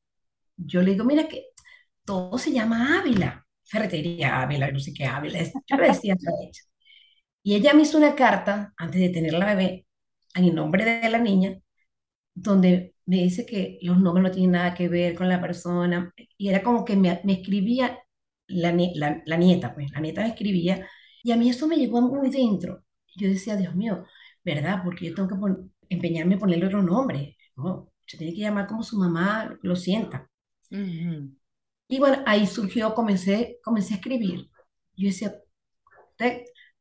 yo 0.56 0.82
le 0.82 0.92
digo, 0.92 1.04
mira 1.04 1.28
que 1.28 1.46
todo 2.04 2.38
se 2.38 2.52
llama 2.52 3.00
Ávila. 3.00 3.46
Ferretería 3.64 4.42
Ávila, 4.42 4.70
no 4.72 4.80
sé 4.80 4.92
qué 4.94 5.06
Ávila. 5.06 5.40
Yo 5.66 5.76
le 5.78 5.88
decía 5.88 6.14
ella. 6.14 6.60
Y 7.42 7.54
ella 7.56 7.74
me 7.74 7.82
hizo 7.82 7.98
una 7.98 8.14
carta 8.16 8.72
antes 8.76 9.00
de 9.00 9.10
tener 9.10 9.32
la 9.34 9.46
bebé, 9.54 9.86
en 10.34 10.54
nombre 10.54 10.84
de 10.84 11.08
la 11.10 11.18
niña, 11.18 11.58
donde 12.34 12.94
me 13.06 13.16
dice 13.18 13.46
que 13.46 13.78
los 13.82 13.98
nombres 14.00 14.24
no 14.24 14.30
tienen 14.32 14.52
nada 14.52 14.74
que 14.74 14.88
ver 14.88 15.14
con 15.14 15.28
la 15.28 15.40
persona. 15.40 16.12
Y 16.38 16.48
era 16.48 16.62
como 16.62 16.84
que 16.84 16.96
me, 16.96 17.20
me 17.24 17.34
escribía 17.34 17.98
la, 18.48 18.72
la, 18.94 19.22
la 19.26 19.36
nieta, 19.36 19.74
pues, 19.74 19.90
la 19.92 20.00
nieta 20.00 20.22
me 20.22 20.28
escribía. 20.28 20.88
Y 21.22 21.32
a 21.32 21.36
mí 21.36 21.50
eso 21.50 21.66
me 21.68 21.76
llegó 21.76 22.00
muy 22.02 22.30
dentro. 22.30 22.84
Yo 23.16 23.28
decía, 23.28 23.56
Dios 23.56 23.74
mío, 23.74 24.04
¿verdad? 24.44 24.82
Porque 24.84 25.06
yo 25.08 25.14
tengo 25.14 25.28
que 25.28 25.36
pon- 25.36 25.72
empeñarme 25.88 26.34
en 26.34 26.40
ponerle 26.40 26.66
otro 26.66 26.82
nombre. 26.82 27.36
No, 27.56 27.92
se 28.06 28.16
tiene 28.18 28.34
que 28.34 28.40
llamar 28.40 28.66
como 28.66 28.82
su 28.82 28.98
mamá 28.98 29.58
lo 29.62 29.76
sienta. 29.76 30.28
Ujú. 30.70 31.36
Y 31.88 31.98
bueno, 32.00 32.22
ahí 32.26 32.46
surgió, 32.46 32.94
comencé, 32.94 33.58
comencé 33.64 33.94
a 33.94 33.96
escribir. 33.98 34.50
Yo 34.96 35.08
decía, 35.08 35.34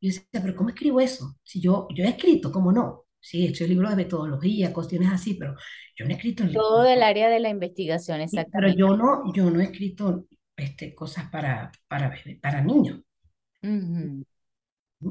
yo 0.00 0.08
decía, 0.08 0.24
pero 0.32 0.56
¿cómo 0.56 0.70
escribo 0.70 1.00
eso? 1.00 1.36
Si 1.44 1.60
yo, 1.60 1.86
yo 1.94 2.04
he 2.04 2.08
escrito, 2.10 2.50
¿cómo 2.52 2.72
no? 2.72 3.04
Sí, 3.22 3.46
he 3.46 3.50
hecho 3.50 3.66
libros 3.66 3.90
de 3.90 3.96
metodología, 3.96 4.72
cuestiones 4.74 5.10
así, 5.12 5.34
pero 5.34 5.56
yo 5.96 6.04
no 6.06 6.10
he 6.12 6.14
escrito, 6.16 6.44
en 6.44 6.50
Todo 6.52 6.84
el 6.84 7.02
área 7.02 7.28
de 7.28 7.40
la 7.40 7.48
investigación, 7.50 8.20
Sí, 8.24 8.48
pero 8.54 8.68
exactamente. 8.68 8.76
yo 8.76 8.96
no, 8.96 9.32
yo 9.32 9.48
no 9.50 9.60
he 9.60 9.64
escrito 9.64 10.26
este, 10.56 10.92
cosas 10.94 11.30
para, 11.30 11.70
para, 11.88 12.12
para 12.40 12.62
niños. 12.62 13.00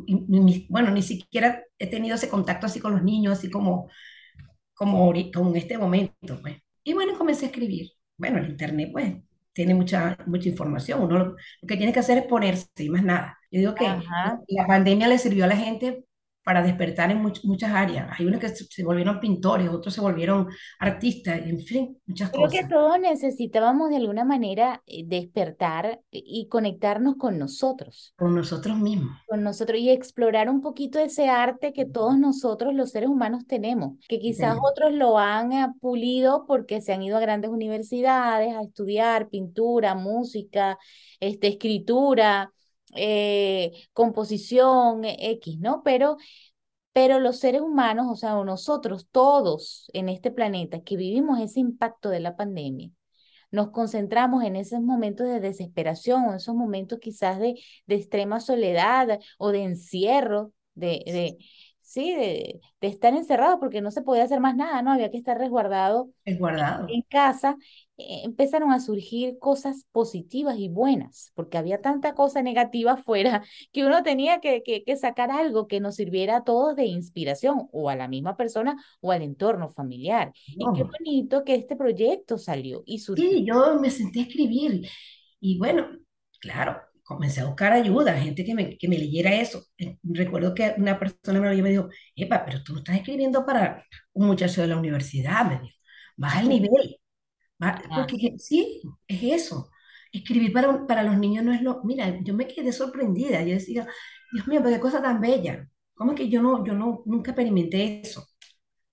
Y- 0.07 0.15
ni- 0.29 0.39
ni- 0.39 0.67
bueno, 0.69 0.91
ni 0.91 1.01
siquiera 1.01 1.63
he 1.77 1.87
tenido 1.89 2.15
ese 2.15 2.29
contacto 2.29 2.65
así 2.65 2.79
con 2.79 2.93
los 2.93 3.03
niños, 3.03 3.37
así 3.37 3.49
como, 3.49 3.89
como, 4.73 5.13
como 5.33 5.49
en 5.51 5.57
este 5.57 5.77
momento, 5.77 6.41
pues. 6.41 6.57
Y 6.83 6.93
bueno, 6.93 7.17
comencé 7.17 7.45
a 7.45 7.49
escribir. 7.49 7.91
Bueno, 8.17 8.39
el 8.39 8.49
internet, 8.51 8.89
pues, 8.93 9.15
tiene 9.53 9.75
mucha, 9.75 10.17
mucha 10.27 10.49
información. 10.49 11.03
Uno 11.03 11.17
lo, 11.19 11.25
lo 11.61 11.67
que 11.67 11.77
tiene 11.77 11.93
que 11.93 11.99
hacer 12.01 12.19
es 12.19 12.25
ponerse 12.25 12.67
y 12.79 12.89
más 12.89 13.03
nada. 13.03 13.37
Yo 13.51 13.59
digo 13.61 13.75
que 13.75 13.85
Ajá. 13.85 14.39
la 14.47 14.67
pandemia 14.67 15.07
le 15.09 15.17
sirvió 15.19 15.45
a 15.45 15.47
la 15.47 15.57
gente 15.57 16.05
para 16.43 16.63
despertar 16.63 17.11
en 17.11 17.21
much- 17.23 17.43
muchas 17.43 17.71
áreas. 17.71 18.09
Hay 18.19 18.25
unos 18.25 18.39
que 18.39 18.49
se, 18.49 18.83
volvieron 18.83 19.19
pintores, 19.19 19.69
otros 19.69 19.93
se 19.93 20.01
volvieron 20.01 20.47
artistas, 20.79 21.39
en 21.45 21.59
fin, 21.59 21.97
muchas 22.05 22.31
Creo 22.31 22.49
que 22.49 22.57
cosas. 22.57 22.69
todos 22.69 22.99
necesitábamos 22.99 23.89
de 23.89 23.97
alguna 23.97 24.23
manera 24.25 24.81
eh, 24.87 25.03
despertar 25.05 26.01
y 26.11 26.47
conectarnos 26.49 27.15
con 27.17 27.37
nosotros. 27.37 28.15
Con 28.17 28.35
nosotros 28.35 28.77
mismos. 28.77 29.17
con 29.27 29.43
nosotros 29.43 29.79
y 29.79 29.89
explorar 29.89 30.49
un 30.49 30.61
poquito 30.61 30.99
ese 30.99 31.29
arte 31.29 31.71
que 31.73 31.85
todos 31.85 32.17
nosotros 32.17 32.73
los 32.73 32.91
seres 32.91 33.09
humanos 33.09 33.45
tenemos, 33.47 33.97
que 34.07 34.19
que 34.19 34.19
quizás 34.19 34.39
tenemos. 34.49 34.71
otros 34.71 34.91
lo 34.93 35.17
han 35.17 35.53
eh, 35.53 35.67
pulido 35.79 36.45
porque 36.47 36.81
se 36.81 36.91
han 36.93 37.01
ido 37.01 37.17
a 37.17 37.21
grandes 37.21 37.49
universidades 37.51 38.53
a 38.55 38.61
estudiar 38.63 39.29
pintura, 39.29 39.95
música, 39.95 40.77
este, 41.19 41.47
escritura, 41.47 42.51
eh, 42.95 43.71
composición, 43.93 45.05
eh, 45.05 45.17
X, 45.33 45.59
¿no? 45.59 45.81
Pero 45.83 46.17
Pero 46.93 47.19
los 47.19 47.39
seres 47.39 47.61
humanos, 47.61 48.07
o 48.09 48.15
sea, 48.15 48.33
nosotros 48.43 49.07
todos 49.11 49.89
en 49.93 50.09
este 50.09 50.31
planeta 50.31 50.81
que 50.81 50.97
vivimos 50.97 51.39
ese 51.39 51.59
impacto 51.61 52.09
de 52.09 52.19
la 52.19 52.35
pandemia, 52.35 52.91
nos 53.51 53.71
concentramos 53.71 54.43
en 54.43 54.55
esos 54.57 54.81
momentos 54.81 55.27
de 55.27 55.39
desesperación 55.39 56.25
o 56.25 56.35
esos 56.35 56.55
momentos 56.55 56.99
quizás 56.99 57.39
de, 57.39 57.55
de 57.87 57.95
extrema 57.95 58.39
soledad 58.41 59.19
o 59.37 59.51
de 59.51 59.63
encierro, 59.63 60.53
de, 60.75 61.03
de, 61.05 61.37
sí, 61.81 62.13
de, 62.15 62.61
de 62.81 62.87
estar 62.87 63.13
encerrado 63.15 63.59
porque 63.59 63.81
no 63.81 63.91
se 63.91 64.01
podía 64.01 64.23
hacer 64.23 64.39
más 64.41 64.55
nada, 64.55 64.81
¿no? 64.81 64.91
Había 64.93 65.11
que 65.11 65.17
estar 65.17 65.37
resguardado 65.37 66.09
Resguardado. 66.25 66.87
en 66.87 67.01
casa, 67.03 67.57
empezaron 68.23 68.71
a 68.71 68.79
surgir 68.79 69.37
cosas 69.39 69.85
positivas 69.91 70.57
y 70.57 70.69
buenas, 70.69 71.31
porque 71.35 71.57
había 71.57 71.81
tanta 71.81 72.13
cosa 72.15 72.41
negativa 72.41 72.93
afuera 72.93 73.43
que 73.71 73.85
uno 73.85 74.03
tenía 74.03 74.39
que, 74.39 74.63
que, 74.63 74.83
que 74.83 74.97
sacar 74.97 75.31
algo 75.31 75.67
que 75.67 75.79
nos 75.79 75.95
sirviera 75.95 76.37
a 76.37 76.43
todos 76.43 76.75
de 76.75 76.85
inspiración, 76.85 77.67
o 77.71 77.89
a 77.89 77.95
la 77.95 78.07
misma 78.07 78.37
persona 78.37 78.75
o 79.01 79.11
al 79.11 79.21
entorno 79.21 79.69
familiar. 79.69 80.33
Y 80.57 80.71
qué 80.71 80.83
No. 80.83 80.91
bonito 80.99 81.43
que 81.43 81.55
este 81.55 81.75
proyecto 81.75 82.37
salió 82.37 82.83
y 82.85 82.99
surgió. 82.99 83.27
Sí, 83.27 83.45
yo 83.45 83.79
me 83.79 83.89
senté 83.91 84.19
a 84.21 84.23
escribir 84.23 84.87
y 85.39 85.57
bueno, 85.57 85.87
claro, 86.39 86.81
comencé 87.03 87.41
a 87.41 87.45
buscar 87.45 87.73
ayuda, 87.73 88.13
gente 88.21 88.45
que 88.45 88.53
me, 88.55 88.77
que 88.77 88.87
me 88.87 88.97
leyera 88.97 89.35
eso. 89.35 89.65
Eh, 89.77 89.97
Recuerdo 90.03 90.53
que 90.53 90.73
una 90.77 90.97
persona 90.99 91.39
me 91.39 91.47
lo 91.47 91.51
leyó 91.51 91.59
y 91.59 91.63
me 91.63 91.69
dijo, 91.71 91.89
Epa, 92.15 92.45
pero 92.45 92.63
tú 92.63 92.73
no 92.73 92.79
estás 92.79 92.95
escribiendo 92.97 93.45
para 93.45 93.85
un 94.13 94.27
muchacho 94.27 94.61
de 94.61 94.67
la 94.67 94.77
universidad, 94.77 95.45
me 95.45 95.59
dijo, 95.61 95.77
baja 96.17 96.39
el 96.41 96.49
nivel, 96.49 97.00
va- 97.61 97.81
Ah, 97.89 97.91
porque 97.93 98.17
que- 98.17 98.39
sí, 98.39 98.81
es 99.07 99.23
eso. 99.23 99.69
Escribir 100.11 100.51
para, 100.53 100.85
para 100.87 101.03
los 101.03 101.17
niños 101.17 101.43
no 101.45 101.53
es 101.53 101.61
lo... 101.61 101.83
Mira, 101.83 102.19
yo 102.23 102.33
me 102.33 102.47
quedé 102.47 102.71
sorprendida, 102.73 103.41
yo 103.43 103.53
decía, 103.53 103.87
Dios 104.31 104.47
mío, 104.47 104.61
pero 104.63 104.75
qué 104.75 104.81
cosa 104.81 105.01
tan 105.01 105.21
bella. 105.21 105.67
¿Cómo 105.93 106.11
es 106.11 106.17
que 106.17 106.29
yo 106.29 106.41
no, 106.41 106.65
yo 106.65 106.73
no, 106.73 107.03
nunca 107.05 107.31
experimenté 107.31 108.01
eso? 108.01 108.27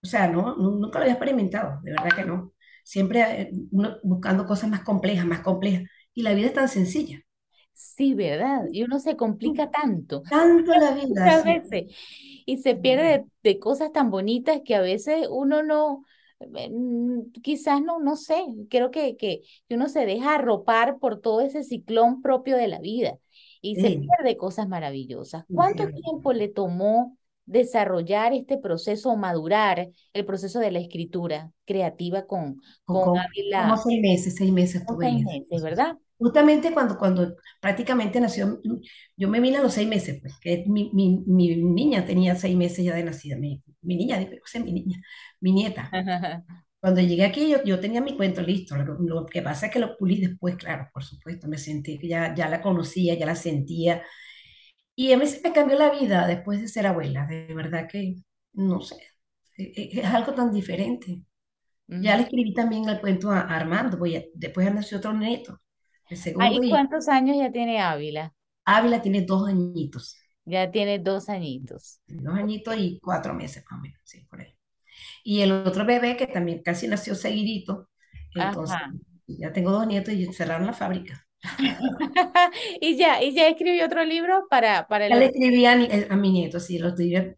O 0.03 0.07
sea, 0.07 0.29
no, 0.29 0.57
nu- 0.57 0.79
nunca 0.81 0.99
lo 0.99 1.05
había 1.05 1.15
experimentado, 1.15 1.81
de 1.83 1.93
verdad 1.93 2.11
que 2.17 2.25
no. 2.25 2.53
Siempre 2.85 3.43
eh, 3.43 3.51
uno 3.73 3.99
buscando 4.05 4.47
cosas 4.47 4.71
más 4.71 4.83
complejas, 4.83 5.27
más 5.27 5.41
complejas. 5.43 5.85
Y 6.15 6.23
la 6.23 6.35
vida 6.35 6.49
es 6.49 6.55
tan 6.55 6.69
sencilla. 6.69 7.21
sí, 7.73 8.15
¿verdad? 8.15 8.65
Y 8.73 8.83
uno 8.85 8.99
se 8.99 9.17
complica 9.17 9.71
tanto 9.71 10.23
Tanto 10.31 10.73
la 10.79 10.93
vida, 10.93 11.31
muchas 11.31 11.43
sí. 11.43 11.61
veces 11.63 11.95
y 12.47 12.59
se 12.59 12.75
pierde 12.77 13.05
de, 13.21 13.27
de 13.45 13.59
cosas 13.61 13.93
tan 13.93 14.11
bonitas 14.11 14.61
que 14.65 14.75
a 14.75 14.81
veces 14.81 15.27
uno 15.31 15.63
no, 15.63 16.05
quizás 17.43 17.83
no, 17.83 17.99
no 18.01 18.17
sé, 18.17 18.37
creo 18.71 18.91
que, 18.91 19.17
que, 19.17 19.43
uno 19.71 19.89
se 19.89 20.07
deja 20.07 20.35
arropar 20.37 20.99
por 20.99 21.21
todo 21.21 21.41
ese 21.41 21.63
ciclón 21.63 22.23
propio 22.23 22.57
de 22.57 22.69
la 22.69 22.79
vida 22.79 23.19
y 23.61 23.77
se 23.77 23.91
pierde 23.91 24.37
cosas 24.37 24.69
maravillosas. 24.69 25.45
¿Cuánto 25.53 25.89
tiempo 25.89 26.33
le 26.33 26.49
tomó 26.49 27.17
desarrollar 27.45 28.35
este 28.35 28.59
proceso 28.59 29.11
o 29.11 29.17
madurar 29.17 29.89
el 30.13 30.25
proceso 30.25 30.59
de 30.61 30.71
la 30.71 30.81
escritura 30.81 31.51
creativa 31.65 32.27
con, 32.27 32.57
Con- 32.85 32.97
con 32.97 33.05
con- 33.05 33.05
como 33.05 33.21
Ávila? 33.21 33.77
seis 33.77 34.01
meses, 34.01 34.35
seis 34.37 34.53
meses 34.53 34.83
seis 35.01 35.25
meses. 35.25 35.63
¿verdad? 35.63 35.97
Justamente 36.19 36.73
cuando, 36.75 36.99
cuando 36.99 37.37
prácticamente 37.61 38.21
nació, 38.21 38.61
yo 39.17 39.29
me 39.29 39.41
vine 39.41 39.59
a 39.59 39.63
los 39.63 39.73
seis 39.75 39.89
meses, 39.89 40.19
pues, 40.21 40.35
que 40.41 40.65
mi, 40.67 40.91
mi, 40.93 41.19
mi 41.27 41.57
niña 41.57 42.05
tenía 42.05 42.35
seis 42.35 42.57
meses 42.57 42.85
ya 42.85 42.95
de 42.95 43.05
nacida, 43.05 43.37
mi, 43.37 43.63
mi 43.83 43.97
niña, 43.97 44.19
digo, 44.19 44.33
sea, 44.45 44.63
mi 44.63 44.73
niña, 44.73 45.01
mi 45.41 45.53
nieta. 45.53 45.91
Cuando 46.81 47.01
llegué 47.01 47.25
aquí, 47.25 47.49
yo, 47.51 47.63
yo 47.65 47.81
tenía 47.81 48.01
mi 48.01 48.17
cuento 48.17 48.41
listo. 48.43 48.77
Lo, 48.77 48.95
lo 49.01 49.27
que 49.27 49.43
pasa 49.43 49.67
es 49.67 49.73
que 49.73 49.81
lo 49.81 49.97
pulí 49.97 50.21
después, 50.21 50.57
claro, 50.57 50.89
por 50.93 51.03
supuesto. 51.05 51.49
Me 51.49 51.59
sentí 51.59 51.99
que 51.99 52.09
ya, 52.09 52.35
ya 52.35 52.49
la 52.49 52.61
conocía, 52.63 53.15
ya 53.15 53.27
la 53.27 53.35
sentía. 53.35 54.03
Y 54.95 55.13
a 55.13 55.19
mí 55.19 55.27
se 55.27 55.41
me 55.43 55.53
cambió 55.53 55.79
la 55.79 55.91
vida 55.91 56.27
después 56.27 56.61
de 56.61 56.69
ser 56.69 56.87
abuela. 56.87 57.27
De 57.27 57.53
verdad 57.55 57.89
que, 57.91 58.17
no 58.55 58.81
sé, 58.81 58.97
e- 59.57 59.73
e- 59.77 60.01
es, 60.01 60.05
algo 60.07 60.35
tan 60.35 60.53
diferente. 60.53 61.23
Ya 61.89 62.17
le 62.17 62.25
escribí 62.25 62.55
también 62.55 62.89
el 62.89 63.01
cuento 63.01 63.31
a, 63.33 63.41
a 63.43 63.57
Armando, 63.57 63.99
pues 63.99 64.13
ya- 64.15 64.23
después 64.35 64.73
nació 64.75 64.99
otro 64.99 65.13
nieto, 65.15 65.61
el 66.11 66.17
Ah, 66.39 66.51
segundo, 66.51 66.63
¿y 66.63 66.65
y 66.65 66.67
cuántos 66.67 67.07
años 67.09 67.37
ya 67.37 67.53
tiene 67.53 67.81
Ávila? 67.81 68.35
Ávila 68.67 69.03
tiene 69.03 69.23
dos 69.23 69.49
añitos, 69.49 70.17
Ya 70.47 70.69
tiene 70.73 70.99
dos 70.99 71.29
añitos. 71.29 72.01
dos 72.07 72.35
añitos 72.37 72.77
y 72.79 72.99
cuatro 73.01 73.35
meses 73.35 73.65
más 73.71 73.79
o 73.81 73.83
menos, 73.83 74.01
sí, 74.05 74.21
por 74.31 74.41
ahí. 74.41 74.55
Y 75.25 75.43
el 75.43 75.53
otro 75.53 75.85
bebé 75.87 76.17
que 76.17 76.27
también 76.29 76.63
casi 76.63 76.89
nació 76.89 77.15
seguidito, 77.15 77.91
entonces 78.35 78.79
Ajá. 78.79 78.95
ya 79.27 79.53
tengo 79.53 79.73
dos 79.73 79.87
nietos 79.87 80.15
y 80.15 80.33
cerraron 80.35 80.67
la 80.69 80.75
fábrica. 80.75 81.27
Y 82.81 82.97
ya, 82.97 83.23
y 83.23 83.33
ya 83.35 83.49
escribió 83.49 83.87
otro 83.87 84.05
libro 84.05 84.47
para, 84.49 84.87
para 84.89 85.07
el 85.07 85.15
Ya 85.15 85.17
le 85.17 85.27
escribí 85.27 85.65
a, 85.67 85.77
mi 85.77 85.89
a 86.11 86.17
mi 86.17 86.31
nieto, 86.33 86.61
sí, 86.61 86.79
lo 86.79 86.89
estoy... 86.89 87.37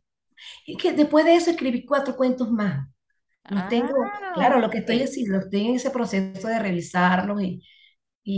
Y 0.67 0.77
que 0.77 0.93
después 0.93 1.25
de 1.25 1.37
eso 1.37 1.51
escribí 1.51 1.85
cuatro 1.87 2.17
cuentos 2.17 2.51
más. 2.51 2.89
Los 3.49 3.69
tengo, 3.69 3.95
Ah, 3.95 4.33
claro, 4.33 4.61
lo 4.61 4.71
que 4.71 4.79
estoy 4.81 5.03
haciendo, 5.03 5.39
estoy 5.41 5.67
en 5.69 5.77
ese 5.77 5.91
proceso 5.91 6.49
de 6.49 6.59
revisarlos 6.61 7.43
y, 7.43 7.63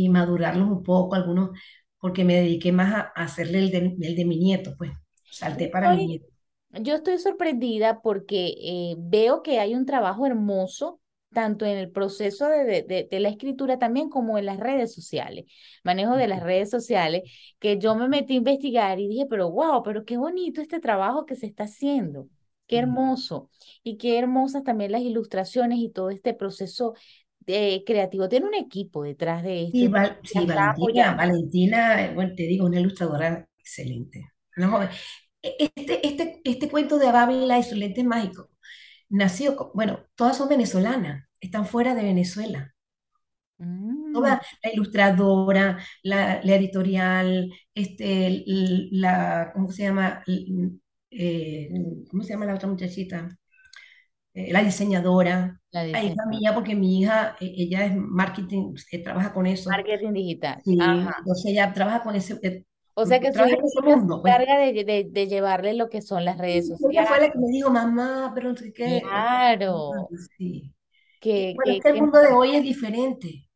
y 0.04 0.08
madurarlos 0.08 0.68
un 0.68 0.82
poco, 0.82 1.14
algunos, 1.14 1.50
porque 1.98 2.24
me 2.24 2.34
dediqué 2.36 2.72
más 2.72 2.94
a, 2.94 3.00
a 3.14 3.24
hacerle 3.24 3.58
el 3.60 3.70
de, 3.70 3.78
el 4.00 4.16
de 4.16 4.24
mi 4.24 4.38
nieto, 4.38 4.74
pues 4.78 4.92
salté 5.30 5.68
para 5.68 5.88
mi 5.88 6.00
nieto. 6.00 6.26
yo 6.72 6.94
estoy 6.96 7.18
sorprendida 7.18 8.00
porque 8.02 8.54
eh, 8.58 8.94
veo 8.98 9.42
que 9.42 9.58
hay 9.60 9.74
un 9.74 9.84
trabajo 9.86 10.26
hermoso, 10.26 11.00
tanto 11.32 11.64
en 11.66 11.78
el 11.78 11.90
proceso 11.90 12.48
de, 12.48 12.64
de, 12.64 12.82
de- 12.82 13.08
de 13.10 13.20
la 13.20 13.28
escritura 13.30 13.78
también 13.78 14.08
como 14.10 14.38
en 14.38 14.46
las 14.46 14.58
redes 14.58 14.94
sociales, 14.94 15.44
manejo 15.84 16.16
de 16.16 16.28
las 16.28 16.42
redes 16.42 16.70
sociales, 16.70 17.22
que 17.58 17.78
yo 17.78 17.94
me 17.94 18.08
metí 18.08 18.34
a 18.34 18.36
investigar 18.38 19.00
y 19.00 19.08
dije, 19.08 19.26
pero 19.28 19.50
wow, 19.50 19.82
pero 19.82 20.04
qué 20.04 20.16
bonito 20.18 20.60
este 20.60 20.80
trabajo 20.80 21.26
que 21.26 21.36
se 21.36 21.46
está 21.46 21.64
haciendo, 21.64 22.28
qué 22.66 22.78
hermoso, 22.78 23.50
y 23.82 23.96
qué 23.98 24.18
hermosas 24.18 24.62
también 24.64 24.92
las 24.92 25.02
ilustraciones 25.02 25.78
y 25.78 25.90
todo 25.90 26.10
este 26.10 26.34
proceso 26.34 26.94
de, 27.46 27.82
creativo. 27.86 28.28
Tiene 28.28 28.46
un 28.46 28.54
equipo 28.54 29.02
detrás 29.04 29.42
de 29.42 29.64
esto 29.68 29.84
Sí, 29.84 29.88
Val- 29.88 30.20
Valentina. 30.34 31.14
Valentina, 31.16 32.04
eh, 32.04 32.14
bueno, 32.14 32.34
te 32.36 32.42
digo, 32.44 32.66
una 32.66 32.80
ilustradora 32.80 33.48
excelente. 33.58 34.30
Joven. 34.56 34.88
E- 35.42 35.56
Este, 35.76 36.06
este, 36.06 36.40
este 36.44 36.68
cuento 36.70 36.98
de 36.98 37.10
Bábila 37.12 37.58
y 37.58 37.62
sus 37.62 37.78
lentes 37.78 38.04
mágicos 38.04 38.48
nació, 39.10 39.72
bueno, 39.74 40.00
todas 40.16 40.36
son 40.38 40.48
venezolanas, 40.48 41.26
están 41.40 41.66
fuera 41.66 41.94
de 41.94 42.04
Venezuela. 42.04 42.74
Mm, 43.58 44.12
Toda 44.12 44.40
la 44.62 44.70
ilustradora, 44.72 45.78
la, 46.02 46.40
la 46.44 46.54
editorial, 46.56 47.50
este, 47.74 48.44
la, 48.90 49.50
¿cómo 49.54 49.72
se 49.72 49.84
llama? 49.84 50.22
Eh, 51.10 51.68
¿cómo 52.10 52.22
se 52.22 52.30
llama 52.34 52.44
la 52.46 52.54
otra 52.54 52.68
muchachita? 52.68 53.38
Eh, 54.34 54.52
la 54.52 54.62
diseñadora, 54.62 55.60
la 55.70 56.02
hija 56.04 56.26
mía, 56.26 56.54
porque 56.54 56.74
mi 56.74 57.00
hija, 57.00 57.36
eh, 57.40 57.52
ella 57.56 57.84
es 57.86 57.94
marketing, 57.96 58.74
eh, 58.92 59.02
trabaja 59.02 59.32
con 59.32 59.46
eso. 59.46 59.70
Marketing 59.70 60.12
digital. 60.12 60.62
Sí, 60.64 60.76
Ajá. 60.80 61.16
entonces 61.18 61.46
ella 61.52 61.72
trabaja 61.72 62.02
con 62.02 62.14
ese, 62.16 62.38
O 62.94 63.06
sea 63.06 63.20
que 63.20 63.32
su 63.32 63.40
hijita 63.44 63.62
se 63.68 63.80
pues. 64.22 64.34
encarga 64.34 64.58
de, 64.58 64.84
de, 64.84 65.04
de 65.10 65.26
llevarle 65.26 65.74
lo 65.74 65.88
que 65.88 66.02
son 66.02 66.24
las 66.24 66.38
redes 66.38 66.68
Y 66.78 66.90
ella 66.92 67.06
fue 67.06 67.18
sociales. 67.18 67.28
la 67.28 67.32
que 67.32 67.38
me 67.38 67.48
dijo, 67.48 67.70
mamá, 67.70 68.32
pero 68.34 68.50
no 68.50 68.56
sé 68.56 68.72
qué. 68.72 69.00
Claro, 69.00 70.08
Sí. 70.38 70.74
Que, 71.20 71.54
Bueno, 71.56 71.72
es 71.78 71.78
que, 71.82 71.88
el 71.88 71.94
que- 71.94 72.00
mundo 72.00 72.18
de 72.20 72.32
hoy 72.32 72.56
es 72.56 72.62
diferente. 72.62 73.48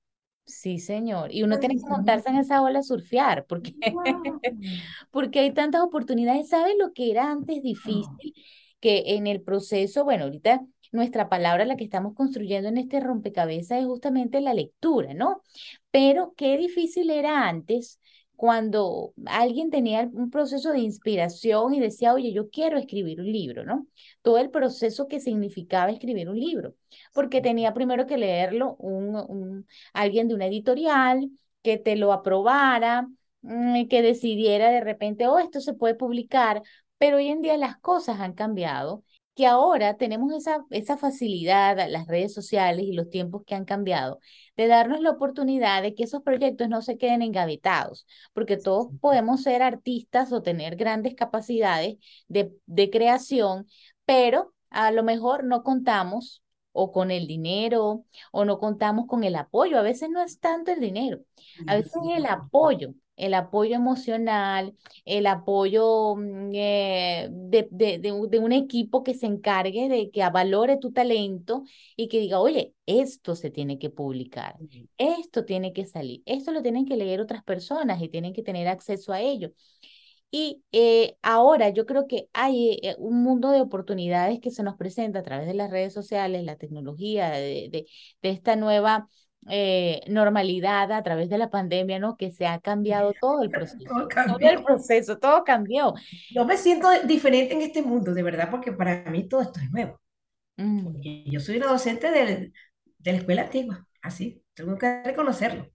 sí, 0.45 0.79
señor. 0.79 1.33
Y 1.33 1.43
uno 1.43 1.59
tiene 1.59 1.77
que 1.77 1.87
montarse 1.89 2.29
en 2.29 2.37
esa 2.39 2.63
ola 2.63 2.81
a 2.81 2.83
surfear, 2.83 3.47
porque, 3.47 3.75
Wow. 3.85 4.41
porque 5.11 5.41
hay 5.41 5.53
tantas 5.55 5.83
oportunidades. 5.83 6.49
¿Sabes 6.49 6.75
lo 6.79 6.93
que 6.93 7.11
era 7.11 7.31
antes 7.31 7.63
Oh, 7.63 7.63
difícil? 7.63 8.35
Que 8.81 9.05
en 9.17 9.27
el 9.27 9.43
proceso, 9.43 10.05
bueno, 10.05 10.25
ahorita 10.25 10.61
nuestra 10.93 11.29
palabra, 11.29 11.65
la 11.65 11.77
que 11.77 11.85
estamos 11.85 12.15
construyendo 12.15 12.69
en 12.69 12.79
este 12.79 13.01
rompecabezas, 13.01 13.81
es 13.81 13.87
justamente 13.87 14.41
la 14.41 14.55
lectura, 14.55 15.15
¿no? 15.15 15.43
Pero 15.91 16.35
qué 16.37 16.57
difícil 16.59 17.11
era 17.11 17.49
antes 17.49 18.01
cuando 18.37 19.15
alguien 19.27 19.71
tenía 19.71 20.09
un 20.13 20.31
proceso 20.31 20.71
de 20.73 20.81
inspiración 20.81 21.73
y 21.75 21.81
decía, 21.81 22.13
oye, 22.13 22.33
yo 22.33 22.51
quiero 22.51 22.77
escribir 22.79 23.21
un 23.21 23.33
libro, 23.33 23.65
¿no? 23.65 23.87
Todo 24.23 24.39
el 24.39 24.51
proceso 24.51 25.09
que 25.09 25.21
significaba 25.21 25.91
escribir 25.91 26.29
un 26.29 26.39
libro, 26.39 26.75
porque 27.15 27.41
tenía 27.41 27.73
primero 27.75 28.07
que 28.07 28.19
leerlo 28.19 28.77
un, 28.77 29.17
un- 29.17 29.67
alguien 29.95 30.29
de 30.29 30.35
una 30.35 30.47
editorial 30.47 31.31
que 31.63 31.79
te 31.79 31.97
lo 31.97 32.13
aprobara, 32.13 33.09
mm, 33.43 33.87
que 33.89 34.03
decidiera 34.03 34.71
de 34.71 34.81
repente, 34.83 35.27
oh, 35.27 35.39
esto 35.39 35.61
se 35.61 35.73
puede 35.75 35.95
publicar, 35.95 36.63
pero 36.99 37.19
hoy 37.19 37.29
en 37.29 37.43
día 37.43 37.57
las 37.57 37.79
cosas 37.79 38.21
han 38.21 38.33
cambiado 38.35 39.05
que 39.35 39.47
ahora 39.47 39.97
tenemos 39.99 40.33
esa, 40.33 40.65
esa 40.71 40.97
facilidad, 40.97 41.77
las 41.91 42.07
redes 42.07 42.33
sociales 42.33 42.87
y 42.87 42.93
los 42.93 43.11
tiempos 43.11 43.43
que 43.47 43.55
han 43.55 43.67
cambiado, 43.67 44.19
de 44.57 44.67
darnos 44.67 45.01
la 45.03 45.11
oportunidad 45.11 45.83
de 45.83 45.95
que 45.95 46.05
esos 46.05 46.23
proyectos 46.23 46.69
no 46.71 46.81
se 46.81 46.97
queden 46.97 47.21
engavetados, 47.21 48.07
porque 48.33 48.57
todos 48.57 48.89
podemos 49.01 49.43
ser 49.43 49.63
artistas 49.63 50.33
o 50.33 50.43
tener 50.43 50.77
grandes 50.77 51.15
capacidades 51.15 51.99
de, 52.29 52.53
de 52.65 52.91
creación, 52.91 53.67
pero 54.07 54.55
a 54.71 54.91
lo 54.91 55.03
mejor 55.03 55.45
no 55.45 55.63
contamos 55.63 56.43
o 56.73 56.93
con 56.93 57.11
el 57.11 57.27
dinero 57.27 58.05
o 58.33 58.45
no 58.45 58.59
contamos 58.59 59.07
con 59.07 59.25
el 59.25 59.37
apoyo. 59.37 59.79
A 59.79 59.83
veces 59.83 60.11
no 60.11 60.23
es 60.23 60.41
tanto 60.41 60.73
el 60.73 60.81
dinero, 60.81 61.21
a 61.67 61.77
veces 61.77 61.93
es 61.95 62.17
el 62.19 62.27
apoyo. 62.27 62.95
El 63.17 63.35
apoyo 63.35 63.75
emocional, 63.77 64.75
el 65.05 65.27
apoyo 65.27 66.17
mm, 66.17 66.51
eh, 66.55 67.29
de, 67.31 67.69
de, 67.71 67.99
de, 67.99 68.39
un 68.39 68.53
equipo 68.53 69.03
que 69.03 69.15
se 69.15 69.27
encargue 69.27 69.89
de 69.89 70.11
que 70.11 70.29
valore 70.31 70.77
tu 70.79 70.93
talento 70.93 71.65
y 71.97 72.09
que 72.09 72.21
diga, 72.21 72.41
oye, 72.41 72.75
esto 72.87 73.35
se 73.35 73.51
tiene 73.51 73.79
que 73.79 73.91
publicar, 73.91 74.57
esto 74.99 75.45
tiene 75.45 75.73
que 75.73 75.87
salir, 75.87 76.23
esto 76.27 76.53
lo 76.53 76.63
tienen 76.63 76.87
que 76.87 76.97
leer 76.97 77.21
otras 77.21 77.43
personas 77.43 78.01
y 78.03 78.09
tienen 78.09 78.33
que 78.33 78.43
tener 78.43 78.69
acceso 78.69 79.13
a 79.13 79.21
ello. 79.21 79.53
Y 80.31 80.63
eh, 80.73 81.17
ahora 81.23 81.71
yo 81.71 81.87
creo 81.87 82.07
que 82.07 82.29
hay 82.33 82.79
eh, 82.83 82.97
un 82.99 83.23
mundo 83.23 83.51
de 83.51 83.61
oportunidades 83.61 84.41
que 84.41 84.51
se 84.51 84.63
nos 84.63 84.77
presenta 84.77 85.21
a 85.21 85.23
través 85.23 85.47
de 85.47 85.55
las 85.55 85.71
redes 85.71 85.95
sociales, 85.95 86.45
la 86.45 86.57
tecnología, 86.57 87.31
de, 87.31 87.69
de, 87.71 87.87
de 88.23 88.31
esta 88.31 88.57
nueva 88.57 89.09
eh, 89.49 90.01
normalidad 90.09 90.93
a 90.93 91.03
través 91.03 91.29
de 91.29 91.39
la 91.39 91.51
pandemia, 91.51 91.99
¿no? 91.99 92.17
Que 92.17 92.31
se 92.31 92.47
ha 92.47 92.61
cambiado 92.61 93.13
todo 93.21 93.43
el 93.43 93.51
proceso. 93.51 93.85
Todo, 93.89 94.09
todo 94.39 94.51
el 94.51 94.63
proceso, 94.63 95.19
todo 95.19 95.45
cambió. 95.45 95.95
Yo 96.35 96.45
me 96.45 96.57
siento 96.57 96.89
diferente 97.05 97.55
en 97.55 97.63
este 97.63 97.83
mundo, 97.83 98.13
de 98.15 98.23
verdad, 98.23 98.51
porque 98.51 98.73
para 98.73 99.05
mí 99.11 99.29
todo 99.29 99.43
esto 99.43 99.61
es 99.61 99.71
nuevo. 99.71 100.01
Mm. 100.57 101.01
Yo 101.31 101.41
soy 101.41 101.57
una 101.59 101.69
docente 101.69 102.11
de, 102.11 102.53
de 102.99 103.13
la 103.13 103.19
escuela 103.19 103.43
antigua, 103.43 103.87
así, 104.03 104.43
tengo 104.55 104.77
que 104.79 105.03
reconocerlo. 105.05 105.71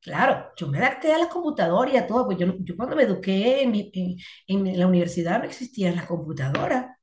Claro, 0.00 0.52
yo 0.56 0.68
me 0.68 0.78
adapté 0.78 1.12
a 1.12 1.18
las 1.18 1.28
computadoras 1.28 1.92
y 1.94 1.96
a 1.96 2.06
todo, 2.06 2.26
pues 2.26 2.38
yo, 2.38 2.54
yo 2.60 2.76
cuando 2.76 2.96
me 2.96 3.02
eduqué 3.02 3.62
en, 3.62 3.74
en, 3.74 4.16
en 4.46 4.78
la 4.78 4.86
universidad 4.86 5.38
no 5.40 5.44
existían 5.46 5.96
las 5.96 6.06
computadoras, 6.06 6.97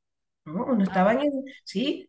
¿no? 0.46 0.66
No 0.76 0.84
estaban 0.84 1.22
en, 1.22 1.32
sí, 1.64 2.08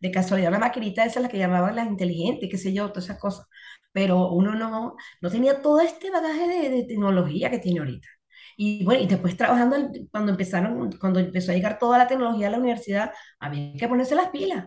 de 0.00 0.10
casualidad 0.10 0.50
la 0.52 0.58
maquinita 0.58 1.04
esa 1.04 1.18
es 1.20 1.22
la 1.22 1.28
que 1.28 1.38
llamaban 1.38 1.76
las 1.76 1.86
inteligentes, 1.88 2.48
qué 2.50 2.58
sé 2.58 2.72
yo, 2.72 2.88
todas 2.88 3.04
esas 3.04 3.18
cosas, 3.20 3.46
pero 3.92 4.30
uno 4.32 4.54
no, 4.54 4.96
no 5.20 5.30
tenía 5.30 5.60
todo 5.62 5.80
este 5.80 6.10
bagaje 6.10 6.48
de, 6.48 6.70
de 6.70 6.84
tecnología 6.84 7.50
que 7.50 7.58
tiene 7.58 7.80
ahorita. 7.80 8.08
Y 8.56 8.84
bueno, 8.84 9.02
y 9.02 9.06
después 9.06 9.36
trabajando, 9.36 9.76
cuando 10.10 10.32
empezaron, 10.32 10.92
cuando 10.98 11.20
empezó 11.20 11.52
a 11.52 11.54
llegar 11.54 11.78
toda 11.78 11.98
la 11.98 12.08
tecnología 12.08 12.48
a 12.48 12.50
la 12.50 12.58
universidad, 12.58 13.12
había 13.38 13.72
que 13.78 13.88
ponerse 13.88 14.14
las 14.16 14.30
pilas. 14.30 14.66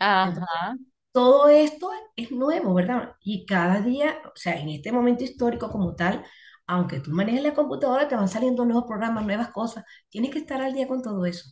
Ajá 0.00 0.76
todo 1.12 1.48
esto 1.48 1.90
es 2.16 2.30
nuevo, 2.32 2.74
¿verdad? 2.74 3.14
Y 3.20 3.44
cada 3.46 3.80
día, 3.80 4.16
o 4.26 4.32
sea, 4.34 4.58
en 4.60 4.68
este 4.70 4.92
momento 4.92 5.24
histórico 5.24 5.70
como 5.70 5.94
tal, 5.94 6.24
aunque 6.66 7.00
tú 7.00 7.10
manejes 7.10 7.42
la 7.42 7.54
computadora, 7.54 8.08
te 8.08 8.16
van 8.16 8.28
saliendo 8.28 8.64
nuevos 8.64 8.84
programas, 8.86 9.24
nuevas 9.24 9.50
cosas. 9.50 9.84
Tienes 10.08 10.30
que 10.30 10.38
estar 10.38 10.60
al 10.60 10.74
día 10.74 10.88
con 10.88 11.02
todo 11.02 11.26
eso. 11.26 11.50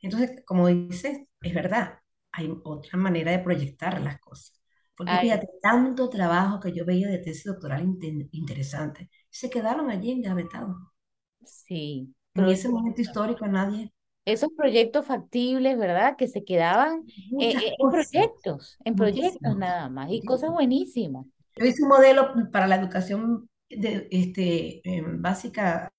Entonces, 0.00 0.42
como 0.44 0.68
dices, 0.68 1.20
es 1.40 1.54
verdad, 1.54 1.98
hay 2.32 2.52
otra 2.64 2.98
manera 2.98 3.32
de 3.32 3.38
proyectar 3.40 4.00
las 4.00 4.20
cosas. 4.20 4.60
Porque 4.96 5.12
fíjate, 5.20 5.48
tanto 5.60 6.08
trabajo 6.08 6.58
que 6.58 6.72
yo 6.72 6.86
veía 6.86 7.08
de 7.08 7.18
tesis 7.18 7.44
doctoral 7.44 7.86
interesante, 8.32 9.10
se 9.30 9.50
quedaron 9.50 9.90
allí 9.90 10.10
engavetados. 10.10 10.76
Sí. 11.44 12.14
En 12.34 12.44
ese 12.46 12.68
momento 12.68 13.02
histórico 13.02 13.46
nadie 13.46 13.92
esos 14.26 14.50
proyectos 14.56 15.06
factibles, 15.06 15.78
¿verdad? 15.78 16.16
Que 16.16 16.26
se 16.26 16.44
quedaban 16.44 17.04
eh, 17.40 17.52
eh, 17.52 17.74
en 17.78 17.90
proyectos, 17.90 18.76
en 18.84 18.96
proyectos 18.96 19.56
nada 19.56 19.88
más, 19.88 20.10
y 20.10 20.20
cosas 20.22 20.50
buenísimas. 20.50 21.24
Yo 21.54 21.64
hice 21.64 21.84
un 21.84 21.88
modelo 21.88 22.34
para 22.52 22.66
la 22.66 22.74
educación 22.74 23.48
de, 23.68 24.08
este, 24.10 24.80
em, 24.88 25.20
básica 25.20 25.92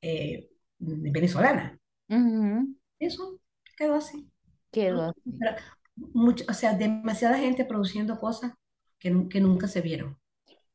eh, 0.00 0.48
venezolana. 0.78 1.78
Eso 2.98 3.40
quedó 3.76 3.94
así. 3.94 4.28
Quedó 4.70 5.02
así. 5.10 5.20
Mucho, 5.96 6.44
o 6.48 6.54
sea, 6.54 6.74
demasiada 6.74 7.38
gente 7.38 7.64
produciendo 7.64 8.18
cosas 8.18 8.52
que, 8.98 9.28
que 9.28 9.40
nunca 9.40 9.68
se 9.68 9.80
vieron. 9.80 10.18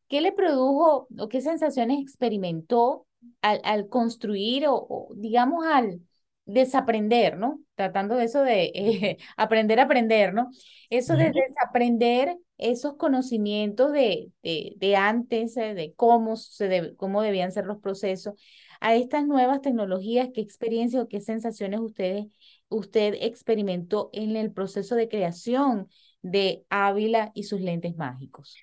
¿Qué 0.08 0.22
le 0.22 0.32
produjo 0.32 1.08
o 1.18 1.30
qué 1.30 1.42
sensaciones 1.42 2.00
experimentó 2.00 3.08
al, 3.42 3.60
al 3.64 3.90
construir 3.90 4.66
o 4.68 5.10
digamos, 5.16 5.66
al 5.66 6.00
desaprender, 6.46 7.38
¿no? 7.38 7.60
Tratando 7.76 8.16
de 8.16 8.26
eso 8.26 8.42
de 8.42 8.72
eh, 8.76 9.18
aprender 9.38 9.80
a 9.80 9.84
aprender, 9.84 10.34
¿no? 10.34 10.50
Eso 10.90 11.16
de 11.16 11.32
desaprender 11.32 12.38
esos 12.58 12.96
conocimientos 12.96 13.92
de, 13.92 14.32
de, 14.44 14.96
antes, 14.96 15.58
eh, 15.58 15.74
de 15.74 15.94
cómo, 15.96 16.36
se 16.36 16.96
cómo 16.96 17.22
debían 17.22 17.52
ser 17.52 17.66
los 17.66 17.80
procesos, 17.80 18.36
a 18.80 18.96
estas 18.96 19.26
nuevas 19.26 19.62
tecnologías, 19.62 20.30
qué 20.34 20.42
experiencia 20.42 21.02
o 21.02 21.08
qué 21.08 21.20
sensaciones 21.20 21.80
ustedes, 21.80 22.28
usted 22.70 23.16
experimentó 23.22 24.10
en 24.14 24.36
el 24.36 24.52
proceso 24.52 24.96
de 24.96 25.10
creación 25.10 25.90
de 26.22 26.66
Ávila 26.70 27.32
y 27.34 27.44
sus 27.44 27.62
lentes 27.62 27.96
mágicos. 27.96 28.56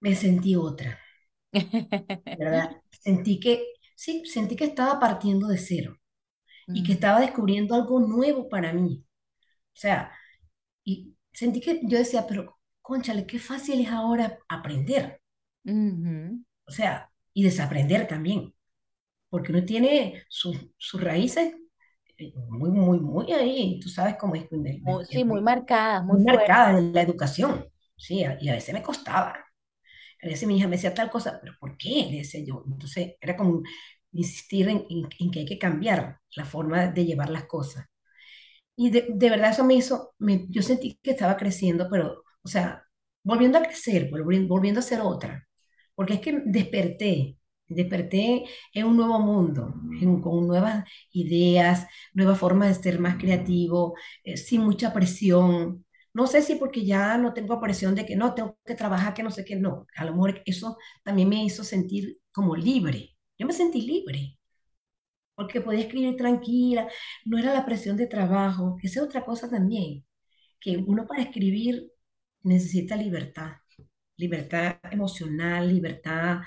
Me 0.00 0.14
sentí 0.14 0.54
otra. 0.54 1.00
¿verdad? 2.38 2.76
Sentí 2.90 3.40
que, 3.40 3.64
sí, 3.94 4.24
sentí 4.26 4.56
que 4.56 4.64
estaba 4.64 5.00
partiendo 5.00 5.48
de 5.48 5.58
cero 5.58 5.98
y 6.68 6.82
que 6.82 6.92
estaba 6.92 7.20
descubriendo 7.20 7.74
algo 7.74 8.00
nuevo 8.00 8.48
para 8.48 8.72
mí. 8.72 9.04
O 9.74 9.78
sea, 9.78 10.12
y 10.84 11.14
sentí 11.32 11.60
que 11.60 11.80
yo 11.84 11.98
decía, 11.98 12.26
pero 12.26 12.58
conchale, 12.82 13.26
qué 13.26 13.38
fácil 13.38 13.80
es 13.80 13.88
ahora 13.88 14.38
aprender. 14.48 15.20
O 16.66 16.70
sea, 16.70 17.10
y 17.34 17.42
desaprender 17.44 18.08
también, 18.08 18.54
porque 19.28 19.52
uno 19.52 19.64
tiene 19.64 20.24
sus 20.28 20.56
raíces 20.94 21.54
eh, 22.18 22.32
muy, 22.48 22.70
muy, 22.70 22.98
muy 22.98 23.32
ahí, 23.32 23.78
tú 23.80 23.88
sabes 23.90 24.16
cómo 24.18 24.34
es. 24.34 24.46
sí, 25.08 25.22
muy 25.22 25.42
marcadas, 25.42 26.02
muy, 26.04 26.22
marcadas 26.22 26.78
en 26.78 26.94
la 26.94 27.02
educación, 27.02 27.66
sí, 27.94 28.24
y 28.40 28.48
a 28.48 28.54
veces 28.54 28.72
me 28.72 28.82
costaba. 28.82 29.36
A 30.22 30.26
veces 30.26 30.48
mi 30.48 30.56
hija 30.56 30.66
me 30.66 30.76
decía 30.76 30.94
tal 30.94 31.10
cosa, 31.10 31.38
pero 31.40 31.54
¿por 31.60 31.76
qué? 31.76 32.08
Le 32.10 32.18
decía 32.18 32.42
yo. 32.42 32.64
Entonces 32.66 33.16
era 33.20 33.36
como, 33.36 33.62
insistir 34.18 34.68
en, 34.68 34.84
que 35.30 35.40
hay 35.40 35.46
que 35.46 35.58
cambiar 35.58 36.20
la 36.36 36.44
forma 36.44 36.88
de 36.88 37.04
llevar 37.06 37.30
las 37.30 37.44
cosas. 37.46 37.86
Y 38.76 38.90
de, 38.90 39.30
verdad 39.30 39.50
eso 39.52 39.64
me 39.64 39.74
hizo, 39.74 40.14
yo 40.18 40.62
sentí 40.62 40.98
que 41.02 41.12
estaba 41.12 41.36
creciendo, 41.36 41.88
pero, 41.90 42.22
o 42.42 42.48
sea, 42.48 42.84
volviendo 43.22 43.58
a 43.58 43.62
crecer, 43.62 44.10
volviendo 44.10 44.80
a 44.80 44.82
ser 44.82 45.00
otra, 45.00 45.46
porque 45.94 46.14
es 46.14 46.20
que 46.20 46.42
desperté, 46.44 47.38
desperté 47.68 48.44
en 48.72 48.86
un 48.86 48.96
nuevo 48.96 49.18
mundo, 49.20 49.74
con 50.22 50.46
nuevas 50.46 50.84
ideas, 51.12 51.86
nuevas 52.14 52.38
formas 52.38 52.76
de 52.76 52.82
ser 52.82 53.00
más 53.00 53.16
creativo, 53.16 53.94
eh, 54.24 54.36
sin 54.36 54.62
mucha 54.62 54.92
presión. 54.92 55.84
No 56.12 56.26
sé 56.26 56.42
si 56.42 56.56
porque 56.56 56.84
ya 56.84 57.18
no 57.18 57.32
tengo 57.34 57.60
presión 57.60 57.94
de 57.94 58.06
que 58.06 58.16
no, 58.16 58.34
tengo 58.34 58.58
que 58.64 58.74
trabajar, 58.74 59.14
que 59.14 59.22
no 59.22 59.30
sé 59.30 59.44
qué, 59.44 59.56
no. 59.56 59.86
A 59.96 60.04
lo 60.04 60.12
mejor 60.12 60.42
eso 60.46 60.78
también 61.02 61.28
me 61.28 61.44
hizo 61.44 61.64
sentir 61.64 62.18
como 62.32 62.56
libre, 62.56 63.15
yo 63.38 63.46
me 63.46 63.52
sentí 63.52 63.82
libre, 63.82 64.38
porque 65.34 65.60
podía 65.60 65.80
escribir 65.82 66.16
tranquila, 66.16 66.88
no 67.24 67.38
era 67.38 67.52
la 67.52 67.66
presión 67.66 67.96
de 67.96 68.06
trabajo, 68.06 68.76
esa 68.82 69.00
es 69.00 69.06
otra 69.06 69.24
cosa 69.24 69.50
también, 69.50 70.04
que 70.60 70.78
uno 70.78 71.06
para 71.06 71.22
escribir 71.22 71.90
necesita 72.42 72.96
libertad, 72.96 73.52
libertad 74.16 74.78
emocional, 74.90 75.68
libertad, 75.68 76.38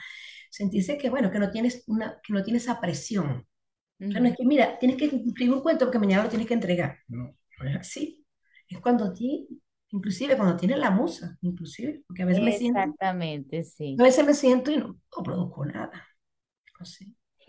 sentirse 0.50 0.98
que, 0.98 1.10
bueno, 1.10 1.32
que 1.32 1.40
no 1.40 1.52
tienes, 1.52 1.84
una, 1.88 2.20
que 2.24 2.34
no 2.34 2.44
tienes 2.44 2.64
esa 2.64 2.82
presión. 2.82 3.46
no 4.00 4.28
es 4.28 4.36
que, 4.36 4.46
mira, 4.46 4.80
tienes 4.80 4.98
que 4.98 5.06
escribir 5.06 5.54
un 5.54 5.62
cuento 5.62 5.86
porque 5.86 6.00
mañana 6.00 6.24
lo 6.24 6.30
tienes 6.30 6.48
que 6.48 6.54
entregar. 6.56 6.98
No, 7.08 7.36
no 7.60 7.70
es 7.70 7.76
así. 7.76 8.26
Es 8.68 8.80
cuando 8.80 9.14
ti, 9.14 9.48
inclusive 9.92 10.36
cuando 10.36 10.56
tienes 10.56 10.80
la 10.80 10.92
musa, 10.92 11.38
inclusive, 11.42 12.04
porque 12.08 12.24
a 12.24 12.26
veces 12.26 12.44
me 12.44 12.52
siento... 12.54 12.80
Exactamente, 12.80 13.64
sí. 13.64 13.96
A 14.00 14.04
veces 14.04 14.26
me 14.26 14.34
siento 14.34 14.72
y 14.72 14.78
no, 14.78 15.00
no 15.16 15.24
produzco 15.24 15.66
nada. 15.66 16.09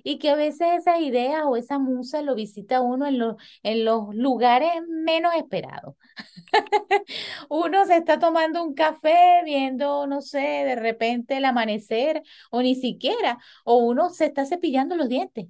Y 0.03 0.19
que 0.19 0.31
a 0.31 0.35
veces 0.35 0.66
esa 0.79 0.99
idea 0.99 1.47
o 1.47 1.57
esa 1.57 1.79
musa 1.79 2.23
lo 2.23 2.35
visita 2.35 2.81
uno 2.81 3.07
en, 3.07 3.19
los 3.19 3.37
en 3.62 3.85
los 3.85 4.14
lugares 4.14 4.71
menos 4.88 5.35
esperados. 5.35 5.97
uno 7.51 7.85
se 7.85 7.97
está 7.97 8.19
tomando 8.19 8.62
un 8.64 8.75
café 8.75 9.43
viendo, 9.45 10.07
no 10.07 10.23
sé, 10.23 10.38
de 10.38 10.77
repente 10.77 11.37
el 11.37 11.45
amanecer 11.45 12.23
o 12.51 12.62
ni 12.62 12.75
siquiera, 12.77 13.38
o 13.64 13.79
uno 13.79 14.09
se 14.11 14.27
está 14.27 14.47
cepillando 14.47 14.97
los 14.97 15.09
dientes. 15.09 15.49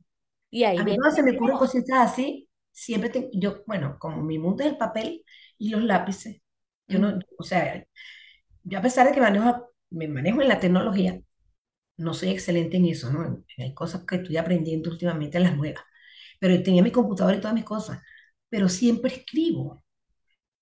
Y 0.51 0.64
ahí 0.64 0.79
a 0.79 0.85
mí 0.85 0.97
se 1.14 1.23
me 1.23 1.37
ocurren 1.37 1.57
cositas 1.57 2.11
así, 2.11 2.49
siempre 2.73 3.31
yo, 3.33 3.62
bueno, 3.66 3.97
como 4.01 4.23
mi 4.23 4.38
mundo 4.38 4.64
es 4.64 4.71
el 4.71 4.77
papel 4.77 5.25
y 5.59 5.71
los 5.71 5.83
lápices, 5.85 6.40
yo 6.88 6.99
no, 6.99 7.19
o 7.38 7.43
sea, 7.45 7.85
yo 8.64 8.79
a 8.79 8.83
pesar 8.83 9.07
de 9.07 9.14
que 9.14 9.21
manejo, 9.21 9.73
me 9.90 10.09
manejo 10.09 10.43
en 10.43 10.49
la 10.49 10.59
tecnología, 10.59 11.21
no 12.01 12.15
soy 12.15 12.31
excelente 12.31 12.77
en 12.79 12.87
eso, 12.87 13.13
¿no? 13.13 13.45
Hay 13.59 13.75
cosas 13.75 14.05
que 14.07 14.17
estoy 14.17 14.37
aprendiendo 14.37 14.91
últimamente, 14.91 15.41
las 15.41 15.57
nuevas. 15.57 15.85
Pero 16.41 16.63
tenía 16.63 16.83
mi 16.83 16.93
computadora 16.93 17.37
y 17.37 17.41
todas 17.41 17.55
mis 17.55 17.65
cosas. 17.65 18.01
Pero 18.49 18.69
siempre 18.69 19.13
escribo. 19.15 19.85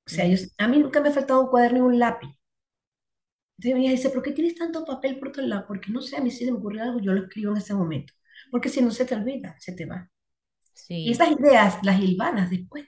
O 0.07 0.11
sea, 0.11 0.27
a 0.59 0.69
mí 0.69 0.79
nunca 0.79 1.01
me 1.01 1.11
ha 1.11 1.13
faltado 1.13 1.43
un 1.43 1.49
cuaderno 1.51 1.79
y 1.79 1.83
un 1.83 1.99
lápiz. 1.99 2.29
Entonces 3.59 3.81
me 3.83 3.91
dice, 3.91 4.11
¿por 4.11 4.23
qué 4.23 4.33
tienes 4.33 4.55
tanto 4.55 4.85
papel 4.85 5.19
por 5.19 5.33
todos 5.33 5.49
lados? 5.49 5.65
Porque 5.67 5.91
no 5.93 6.01
sé, 6.01 6.17
a 6.17 6.21
mí 6.21 6.31
si 6.31 6.45
me 6.47 6.53
ocurre 6.53 6.81
algo, 6.81 7.01
yo 7.01 7.13
lo 7.13 7.23
escribo 7.25 7.53
en 7.53 7.59
ese 7.59 7.75
momento. 7.75 8.13
Porque 8.51 8.69
si 8.69 8.81
no 8.83 8.91
se 8.93 9.05
te 9.05 9.15
olvida, 9.15 9.57
se 9.59 9.73
te 9.73 9.85
va. 9.87 10.09
Sí. 10.75 11.09
Y 11.09 11.13
esas 11.13 11.33
ideas 11.33 11.79
las 11.85 12.01
hilvanas 12.01 12.51
después. 12.51 12.87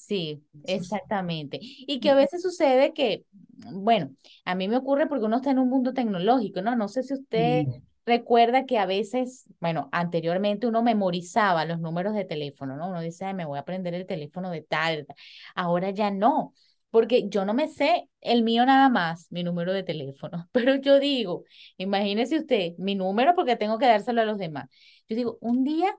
Sí, 0.00 0.42
exactamente. 0.64 1.58
Y 1.60 2.00
que 2.00 2.10
a 2.10 2.14
veces 2.14 2.42
sucede 2.42 2.94
que, 2.94 3.24
bueno, 3.72 4.14
a 4.44 4.54
mí 4.54 4.66
me 4.66 4.76
ocurre 4.78 5.06
porque 5.06 5.26
uno 5.26 5.36
está 5.36 5.50
en 5.50 5.58
un 5.58 5.68
mundo 5.68 5.92
tecnológico, 5.92 6.62
¿no? 6.62 6.74
No 6.74 6.88
sé 6.88 7.02
si 7.02 7.14
usted 7.14 7.66
recuerda 8.06 8.64
que 8.64 8.78
a 8.78 8.86
veces, 8.86 9.44
bueno, 9.60 9.88
anteriormente 9.92 10.66
uno 10.66 10.82
memorizaba 10.82 11.66
los 11.66 11.80
números 11.80 12.14
de 12.14 12.24
teléfono, 12.24 12.76
¿no? 12.76 12.88
Uno 12.88 13.00
dice, 13.02 13.32
me 13.34 13.44
voy 13.44 13.58
a 13.58 13.60
aprender 13.60 13.92
el 13.94 14.06
teléfono 14.06 14.50
de 14.50 14.62
tal, 14.62 15.06
ahora 15.54 15.90
ya 15.90 16.10
no, 16.10 16.54
porque 16.90 17.28
yo 17.28 17.44
no 17.44 17.52
me 17.54 17.68
sé 17.68 18.08
el 18.22 18.42
mío 18.42 18.64
nada 18.64 18.88
más, 18.88 19.30
mi 19.30 19.44
número 19.44 19.72
de 19.74 19.82
teléfono, 19.82 20.48
pero 20.52 20.76
yo 20.76 20.98
digo, 20.98 21.44
imagínese 21.76 22.38
usted, 22.38 22.72
mi 22.78 22.94
número 22.94 23.34
porque 23.34 23.56
tengo 23.56 23.78
que 23.78 23.86
dárselo 23.86 24.22
a 24.22 24.24
los 24.24 24.38
demás. 24.38 24.68
Yo 25.08 25.16
digo, 25.16 25.38
un 25.42 25.62
día 25.62 25.94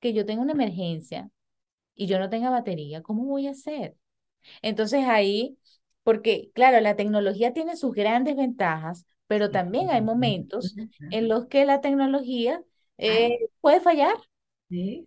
que 0.00 0.12
yo 0.14 0.24
tenga 0.24 0.42
una 0.42 0.52
emergencia 0.52 1.28
y 2.00 2.06
yo 2.06 2.18
no 2.18 2.30
tenga 2.30 2.48
batería, 2.48 3.02
¿cómo 3.02 3.26
voy 3.26 3.46
a 3.46 3.50
hacer? 3.50 3.94
Entonces 4.62 5.04
ahí, 5.06 5.58
porque 6.02 6.50
claro, 6.54 6.80
la 6.80 6.96
tecnología 6.96 7.52
tiene 7.52 7.76
sus 7.76 7.92
grandes 7.92 8.36
ventajas, 8.36 9.04
pero 9.26 9.50
también 9.50 9.90
hay 9.90 10.00
momentos 10.00 10.74
en 10.98 11.28
los 11.28 11.46
que 11.48 11.66
la 11.66 11.82
tecnología 11.82 12.62
eh, 12.96 13.36
puede 13.60 13.80
fallar. 13.80 14.14
Sí. 14.70 15.06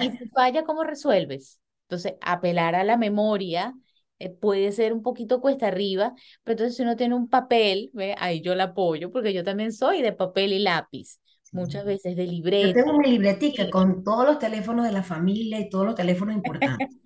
Y 0.00 0.10
si 0.10 0.28
falla, 0.30 0.64
¿cómo 0.64 0.82
resuelves? 0.82 1.60
Entonces, 1.84 2.14
apelar 2.22 2.74
a 2.74 2.82
la 2.82 2.96
memoria 2.96 3.72
eh, 4.18 4.30
puede 4.30 4.72
ser 4.72 4.92
un 4.92 5.02
poquito 5.02 5.40
cuesta 5.40 5.68
arriba, 5.68 6.12
pero 6.42 6.54
entonces 6.54 6.76
si 6.76 6.82
uno 6.82 6.96
tiene 6.96 7.14
un 7.14 7.28
papel, 7.28 7.90
¿ve? 7.92 8.16
ahí 8.18 8.40
yo 8.40 8.56
la 8.56 8.64
apoyo, 8.64 9.12
porque 9.12 9.32
yo 9.32 9.44
también 9.44 9.72
soy 9.72 10.02
de 10.02 10.12
papel 10.12 10.52
y 10.54 10.58
lápiz, 10.58 11.20
muchas 11.54 11.84
veces 11.86 12.16
de 12.16 12.26
Yo 12.60 12.72
libreta. 12.72 12.72
tengo 12.72 12.98
mi 12.98 13.10
libretica 13.10 13.68
con 13.70 14.04
todos 14.04 14.24
los 14.26 14.38
teléfonos 14.38 14.86
de 14.86 14.92
la 14.92 15.02
familia 15.02 15.58
y 15.60 15.68
todos 15.68 15.86
los 15.86 15.94
teléfonos 15.94 16.34
importantes. 16.36 16.96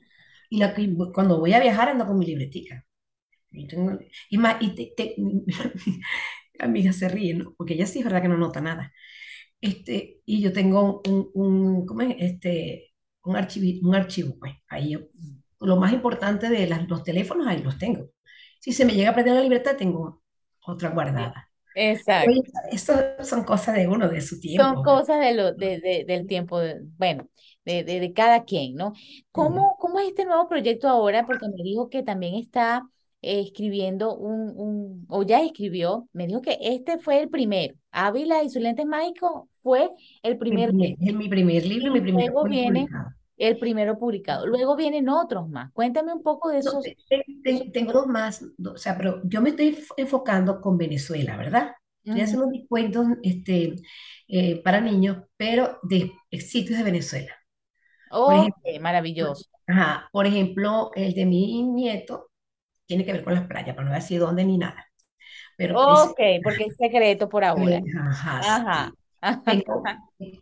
Y 0.51 0.59
la, 0.59 0.75
cuando 1.15 1.39
voy 1.41 1.53
a 1.55 1.61
viajar 1.61 1.89
ando 1.91 2.07
con 2.07 2.19
mi 2.19 2.27
libretica. 2.27 2.85
Y, 3.53 3.69
tengo- 3.69 3.99
y, 4.31 4.39
más, 4.39 4.57
y 4.63 4.75
te, 4.75 4.95
te- 4.97 5.15
mi 5.19 5.45
amiga 6.61 6.93
se 6.93 7.09
ríe, 7.09 7.35
¿no? 7.35 7.55
Porque 7.57 7.75
ella 7.75 7.87
sí 7.87 8.01
es 8.01 8.05
verdad 8.07 8.23
que 8.23 8.29
no 8.29 8.39
nota 8.39 8.61
nada. 8.61 8.93
Este, 9.61 10.23
y 10.27 10.43
yo 10.43 10.53
tengo 10.53 11.03
un, 11.09 11.31
un, 11.35 11.87
¿cómo 11.87 12.03
es? 12.03 12.17
Este, 12.19 12.93
un 13.25 13.37
archivo, 13.37 13.89
un 13.89 13.95
archivo, 13.97 14.37
pues. 14.41 14.55
Ahí 14.69 14.93
yo- 14.93 15.01
lo 15.61 15.77
más 15.77 15.93
importante 15.93 16.51
de 16.51 16.67
las- 16.69 16.89
los 16.89 17.05
teléfonos, 17.05 17.47
ahí 17.49 17.63
los 17.63 17.79
tengo. 17.79 18.11
Si 18.61 18.73
se 18.73 18.85
me 18.87 18.95
llega 18.95 19.11
a 19.11 19.15
perder 19.15 19.35
la 19.35 19.43
libreta, 19.43 19.77
tengo 19.77 20.23
otra 20.67 20.91
guardada. 20.91 21.48
Exacto. 21.79 22.41
Oye, 22.41 22.43
eso 22.73 22.93
son 23.25 23.45
cosas 23.45 23.75
de 23.77 23.89
uno, 23.89 24.09
de 24.09 24.21
su 24.21 24.41
Son 24.57 24.81
tiempo. 24.81 24.83
cosas 24.83 25.21
de 25.21 25.35
lo, 25.35 25.53
de, 25.53 25.79
de- 25.81 26.05
del 26.07 26.27
tiempo, 26.27 26.59
de- 26.59 26.81
bueno, 26.99 27.29
de, 27.65 27.85
de, 27.85 28.01
de 28.01 28.13
cada 28.13 28.45
quien, 28.45 28.75
¿no? 28.75 28.93
¿Cómo, 29.33 29.77
cómo 29.79 30.01
es 30.01 30.09
este 30.09 30.25
nuevo 30.25 30.49
proyecto 30.49 30.89
ahora? 30.89 31.27
Porque 31.27 31.47
me 31.49 31.63
dijo 31.63 31.89
que 31.91 32.03
también 32.03 32.35
está 32.35 32.83
eh, 33.23 33.41
escribiendo 33.41 34.17
un, 34.17 34.51
un, 34.59 35.07
o 35.09 35.23
ya 35.23 35.43
escribió, 35.43 36.09
me 36.13 36.27
dijo 36.27 36.41
que 36.43 36.59
este 36.61 36.99
fue 36.99 37.21
el 37.21 37.29
primero. 37.31 37.75
Ávila 37.93 38.43
y 38.43 38.51
sus 38.51 38.63
lentes 38.63 38.87
mágicos 38.87 39.45
fue 39.63 39.91
el 40.23 40.39
Mi 40.51 40.59
primer 40.59 40.75
es 41.01 41.15
mi 41.15 41.27
primer 41.29 41.65
libro, 41.65 41.91
mi 41.93 42.01
primer 42.03 42.35
luego 42.35 42.47
viene 42.49 42.91
publicado. 42.91 43.11
El 43.39 43.59
primero 43.59 43.99
publicado. 43.99 44.47
Luego 44.47 44.77
vienen 44.77 45.09
otros 45.09 45.49
más. 45.49 45.73
Cuéntame 45.73 46.13
un 46.15 46.23
poco 46.23 46.51
de 46.51 46.59
esos. 46.61 46.83
te- 46.83 46.97
te- 47.09 47.25
te- 47.43 47.71
tengo 47.73 47.93
dos 47.93 48.07
más, 48.07 48.45
o 48.67 48.77
sea, 48.77 48.97
pero 48.97 49.21
yo 49.25 49.41
me 49.41 49.51
estoy 49.51 49.79
enfocando 49.97 50.61
con 50.61 50.77
Venezuela, 50.79 51.37
¿verdad? 51.37 51.73
Estoy 52.07 52.23
haciendo 52.23 52.49
mis 52.49 52.67
cuentos 52.69 53.07
este, 53.23 53.77
eh, 54.29 54.63
para 54.63 54.81
niños, 54.81 55.19
pero 55.37 55.79
de 55.83 56.13
sitios 56.41 56.79
de 56.79 56.85
Venezuela. 56.85 57.35
Por 58.25 58.37
Ok, 58.41 58.55
ejemplo, 58.63 58.63
maravilloso. 58.81 59.49
ajá, 59.67 60.09
por 60.13 60.27
ejemplo, 60.27 60.91
el 60.95 61.15
de 61.15 61.27
mi 61.27 61.63
nieto 61.65 62.31
tiene 62.87 63.05
que 63.07 63.13
ver 63.13 63.25
con 63.25 63.35
las 63.35 63.47
playas, 63.49 63.71
pero 63.77 63.85
no 63.85 63.91
voy 63.91 63.99
a 63.99 64.03
decir 64.03 64.21
dónde 64.21 64.45
ni 64.45 64.59
nada. 64.59 64.87
Pero 65.59 65.81
Ok, 65.81 66.19
porque 66.43 66.65
es 66.67 66.77
secreto 66.77 67.29
por 67.29 67.45
ahora. 67.45 67.87
ajá, 68.11 68.43
Ajá. 68.43 68.93
sí. 68.93 68.97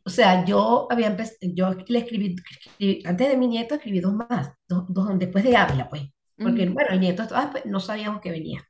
O 0.05 0.11
sea, 0.11 0.45
yo 0.45 0.87
había 0.91 1.09
empezado, 1.09 1.39
yo 1.55 1.75
le 1.89 1.99
escribí, 1.99 2.37
escribí- 2.79 3.03
antes 3.07 3.29
de 3.29 3.37
mi 3.37 3.49
nieto 3.49 3.75
escribí 3.75 4.01
dos 4.01 4.15
más, 4.15 4.51
dos, 4.69 4.85
dos 4.89 5.19
después 5.19 5.45
de 5.45 5.57
Ávila, 5.57 5.89
pues, 5.89 6.03
porque 6.41 6.69
bueno, 6.71 6.91
el 6.93 7.01
nieto 7.01 7.25
ah, 7.33 7.49
pues, 7.53 7.67
no 7.67 7.81
sabíamos 7.81 8.21
que 8.21 8.31
venía. 8.31 8.63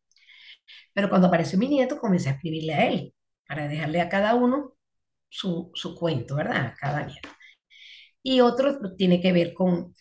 Pero 0.95 1.09
cuando 1.09 1.29
apareció 1.29 1.59
mi 1.59 1.69
nieto, 1.69 1.99
comencé 1.99 2.29
a 2.31 2.33
escribirle 2.33 2.75
a 2.75 2.89
él, 2.89 3.15
para 3.49 3.69
dejarle 3.69 4.01
a 4.01 4.09
cada 4.09 4.35
uno 4.35 4.75
su, 5.29 5.71
su 5.75 5.95
cuento, 5.97 6.37
¿verdad? 6.37 6.67
A 6.67 6.75
cada 6.75 7.07
nieto. 7.07 7.29
Y 8.23 8.41
otro 8.41 8.95
tiene 8.97 9.21
que 9.21 9.33
ver 9.33 9.55
con 9.55 9.95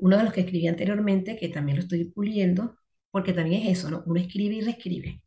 uno 0.00 0.16
de 0.18 0.24
los 0.24 0.32
que 0.32 0.42
escribí 0.42 0.68
anteriormente, 0.68 1.36
que 1.38 1.48
también 1.48 1.78
lo 1.78 1.82
estoy 1.84 2.04
puliendo, 2.06 2.76
porque 3.10 3.32
también 3.32 3.62
es 3.64 3.78
eso, 3.80 3.90
¿no? 3.90 4.02
Uno 4.06 4.20
escribe 4.20 4.56
y 4.56 4.60
reescribe. 4.62 5.22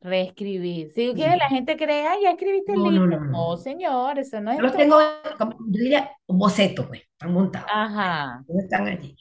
Reescribir. 0.00 0.92
Si 0.92 1.12
Sí. 1.12 1.14
la 1.16 1.48
gente 1.48 1.76
cree, 1.76 2.06
ah, 2.06 2.14
ya 2.22 2.30
escribiste 2.32 2.72
el 2.72 2.78
No, 2.78 2.90
libro. 2.90 3.06
no, 3.20 3.20
No, 3.26 3.50
no. 3.50 3.56
señor, 3.56 4.18
eso 4.18 4.40
no 4.40 4.52
Yo 4.52 4.56
es 4.58 4.62
los 4.62 4.72
todo. 4.72 4.80
tengo, 4.82 4.98
como, 5.38 5.52
yo 5.52 5.80
diría, 5.82 6.10
un 6.26 6.38
boceto, 6.38 6.86
pues, 6.86 7.02
están 7.12 7.32
montados. 7.32 7.68
Ajá. 7.72 8.44
Están 8.48 8.86
allí. 8.86 9.16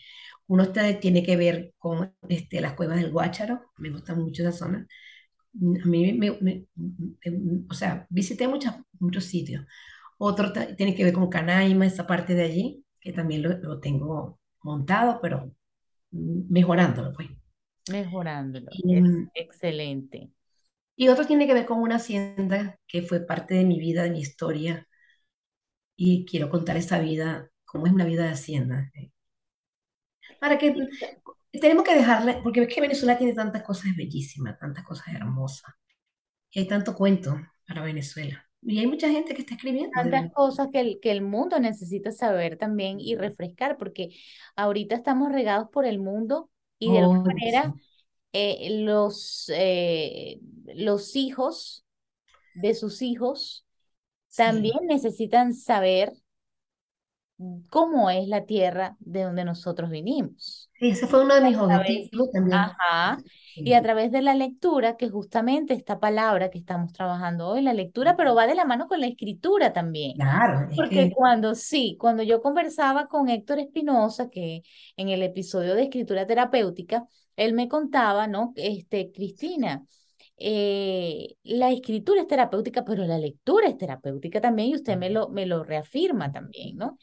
Uno 0.48 0.64
está- 0.64 1.00
tiene 1.00 1.24
que 1.24 1.36
ver 1.36 1.74
con 1.78 2.14
este, 2.30 2.62
las 2.62 2.74
cuevas 2.74 2.98
del 3.02 3.12
Guácharo, 3.12 3.62
me 3.78 3.90
gusta 3.90 4.16
mucho 4.16 4.44
esa 4.44 4.52
zona. 4.52 4.88
A 5.84 5.88
mí, 5.88 6.14
me, 6.14 6.32
me- 6.42 6.66
me- 6.76 7.66
o 7.70 7.74
sea, 7.74 8.06
visité 8.10 8.48
muchas, 8.48 8.76
muchos 9.00 9.26
sitios. 9.26 9.66
Otro 10.20 10.52
tiene 10.76 10.96
que 10.96 11.04
ver 11.04 11.14
con 11.14 11.30
Canaima, 11.30 11.86
esa 11.86 12.06
parte 12.08 12.34
de 12.36 12.44
allí, 12.44 12.84
que 13.02 13.14
también 13.14 13.42
lo, 13.44 13.58
lo 13.58 13.80
tengo 13.80 14.40
montado, 14.64 15.20
pero 15.22 15.52
mm, 16.12 16.42
mejorándolo, 16.52 17.14
pues. 17.14 17.30
Mejorándolo. 17.90 18.68
Y, 18.72 18.96
Es 18.96 19.02
mm, 19.04 19.28
excelente. 19.34 20.30
Y 20.98 21.10
otro 21.10 21.28
tiene 21.28 21.48
que 21.48 21.56
ver 21.56 21.68
con 21.68 21.80
una 21.82 21.98
hacienda 21.98 22.78
que 22.88 23.04
fue 23.04 23.22
parte 23.22 23.56
de 23.56 23.66
mi 23.66 23.80
vida, 23.80 24.04
de 24.04 24.12
mi 24.12 24.22
historia, 24.22 24.88
y 25.98 26.26
quiero 26.26 26.50
contar 26.50 26.78
esa 26.78 27.00
vida, 27.00 27.50
cómo 27.66 27.88
es 27.88 27.94
una 27.94 28.06
vida 28.06 28.24
de 28.24 28.30
hacienda. 28.32 28.92
Para 30.40 30.58
que 30.58 30.68
tenemos 31.52 31.84
que 31.86 31.96
dejarle, 31.96 32.40
porque 32.44 32.62
es 32.64 32.74
que 32.74 32.82
Venezuela 32.82 33.18
tiene 33.18 33.34
tantas 33.34 33.64
cosas 33.64 33.96
bellísimas, 33.96 34.58
tantas 34.60 34.84
cosas 34.86 35.08
hermosas, 35.16 35.74
y 36.52 36.60
hay 36.62 36.68
tanto 36.68 36.96
cuento 36.96 37.38
para 37.68 37.84
Venezuela. 37.84 38.46
Y 38.62 38.80
hay 38.80 38.88
mucha 38.88 39.10
gente 39.10 39.34
que 39.36 39.42
está 39.42 39.56
escribiendo 39.56 39.92
Tantas 39.94 40.32
cosas 40.34 40.68
que 40.72 40.80
el, 40.82 41.00
que 41.02 41.12
el 41.12 41.22
mundo 41.22 41.60
necesita 41.60 42.12
saber 42.12 42.58
también 42.58 43.00
y 43.00 43.16
refrescar, 43.16 43.78
porque 43.78 44.10
ahorita 44.56 44.96
estamos 44.96 45.32
regados 45.32 45.70
por 45.72 45.86
el 45.86 46.00
mundo 46.00 46.50
y 46.78 46.92
de 46.92 47.00
alguna 47.00 47.22
Oh, 47.22 47.26
manera 47.26 47.74
sí. 47.74 47.82
Eh, 48.38 48.70
los, 48.84 49.52
eh, 49.56 50.40
los 50.76 51.16
hijos 51.16 51.86
de 52.54 52.76
sus 52.76 53.02
hijos 53.02 53.66
Sí. 54.30 54.72
también 54.72 54.88
necesitan 54.88 55.54
saber 55.54 56.14
cómo 57.70 58.10
es 58.10 58.28
la 58.28 58.46
tierra 58.46 58.96
de 59.00 59.24
donde 59.24 59.46
nosotros 59.46 59.90
vinimos. 59.90 60.70
Sí, 60.80 60.90
ese 60.90 61.08
fue 61.08 61.24
uno 61.24 61.36
de 61.36 61.42
mis 61.42 61.58
objetivos 61.58 62.30
también. 62.32 62.58
ajá, 62.58 63.18
y 63.56 63.74
a 63.74 63.82
través 63.82 64.12
de 64.12 64.22
la 64.22 64.36
lectura, 64.36 64.96
que 64.96 65.10
justamente 65.10 65.74
esta 65.74 66.00
palabra 66.00 66.50
que 66.50 66.60
estamos 66.60 66.94
trabajando 66.94 67.48
hoy, 67.48 67.62
la 67.62 67.74
lectura, 67.74 68.16
pero 68.16 68.36
va 68.36 68.46
de 68.46 68.56
la 68.56 68.66
mano 68.66 68.88
con 68.88 69.00
la 69.02 69.08
escritura 69.08 69.74
también. 69.74 70.14
Claro, 70.14 70.68
es 70.70 70.76
Porque 70.76 71.10
que, 71.10 71.12
cuando 71.12 71.56
sí, 71.56 71.98
cuando 72.00 72.22
yo 72.24 72.42
conversaba 72.42 73.08
con 73.08 73.30
Héctor 73.30 73.60
Espinosa, 73.60 74.30
que 74.30 74.62
en 74.96 75.10
el 75.10 75.24
episodio 75.24 75.74
de 75.74 75.84
escritura 75.84 76.28
terapéutica, 76.28 77.08
él 77.36 77.54
me 77.54 77.68
contaba, 77.68 78.28
¿no? 78.28 78.54
Este, 78.56 79.12
Cristina, 79.12 79.84
eh, 80.38 81.36
la 81.44 81.72
escritura 81.72 82.22
es 82.22 82.28
terapéutica, 82.28 82.84
pero 82.86 83.04
la 83.06 83.18
lectura 83.18 83.68
es 83.68 83.78
terapéutica 83.78 84.40
también, 84.40 84.70
y 84.70 84.76
usted 84.76 84.98
me 84.98 85.10
lo, 85.10 85.30
me 85.30 85.48
lo 85.48 85.64
reafirma 85.64 86.32
también, 86.32 86.78
¿no? 86.78 86.98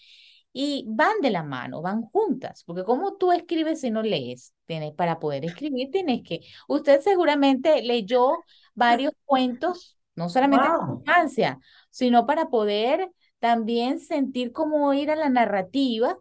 Y 0.57 0.87
van 0.88 1.21
de 1.21 1.31
la 1.31 1.43
mano, 1.43 1.83
van 1.83 2.03
juntas, 2.03 2.62
porque 2.64 2.85
como 2.85 3.17
tú 3.17 3.33
escribes 3.33 3.81
si 3.81 3.90
no 3.90 4.03
lees, 4.03 4.55
tienes, 4.67 4.93
para 4.95 5.19
poder 5.19 5.45
escribir 5.45 5.90
tienes 5.90 6.23
que, 6.23 6.43
usted 6.69 7.01
seguramente 7.01 7.83
leyó 7.83 8.45
varios 8.75 9.12
cuentos, 9.25 9.99
no 10.14 10.29
solamente 10.29 10.69
wow. 10.69 11.05
infancia, 11.05 11.59
sino 11.90 12.27
para 12.27 12.51
poder 12.51 13.11
también 13.40 13.99
sentir 14.01 14.53
cómo 14.53 14.95
ir 14.95 15.11
a 15.11 15.17
la 15.17 15.29
narrativa 15.29 16.19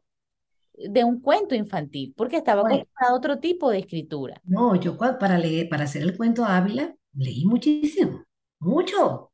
de 0.74 1.04
un 1.04 1.22
cuento 1.22 1.56
infantil, 1.56 2.13
porque 2.17 2.38
estaba 2.38 2.62
Bueno, 2.62 2.84
acostumbrado 2.84 3.13
a 3.15 3.17
otro 3.17 3.39
tipo 3.39 3.69
de 3.72 3.80
escritura. 3.80 4.43
no, 4.43 4.76
yo 4.76 4.98
para 4.98 5.38
leer, 5.38 5.69
para 5.69 5.86
hacer 5.86 6.04
el 6.04 6.17
cuento 6.17 6.46
Ávila, 6.46 6.96
leí 7.13 7.46
muchísimo, 7.46 8.24
mucho. 8.60 9.32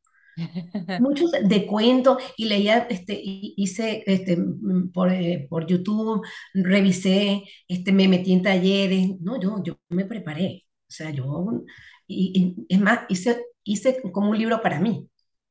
Muchos 0.98 1.32
de 1.32 1.66
cuentos 1.66 2.18
y 2.38 2.46
leía, 2.46 2.80
este, 2.90 3.20
hice 3.24 4.04
este, 4.08 4.38
mm, 4.38 4.92
por, 4.92 5.12
eh, 5.12 5.48
por 5.50 5.66
YouTube, 5.68 6.26
revisé, 6.54 7.44
este, 7.68 7.92
me 7.92 8.08
metí 8.08 8.34
en 8.34 8.44
talleres, 8.44 9.10
no, 9.22 9.40
yo, 9.40 9.62
yo 9.64 9.78
me 9.90 10.06
preparé, 10.06 10.66
o 10.88 10.92
sea, 10.92 11.12
yo, 11.12 11.64
y, 12.08 12.56
y 12.68 12.76
es 12.76 12.80
más, 12.82 13.02
hice, 13.10 13.46
hice 13.64 14.02
como 14.12 14.30
un 14.32 14.38
libro 14.38 14.62
para 14.62 14.80
mí, 14.80 15.08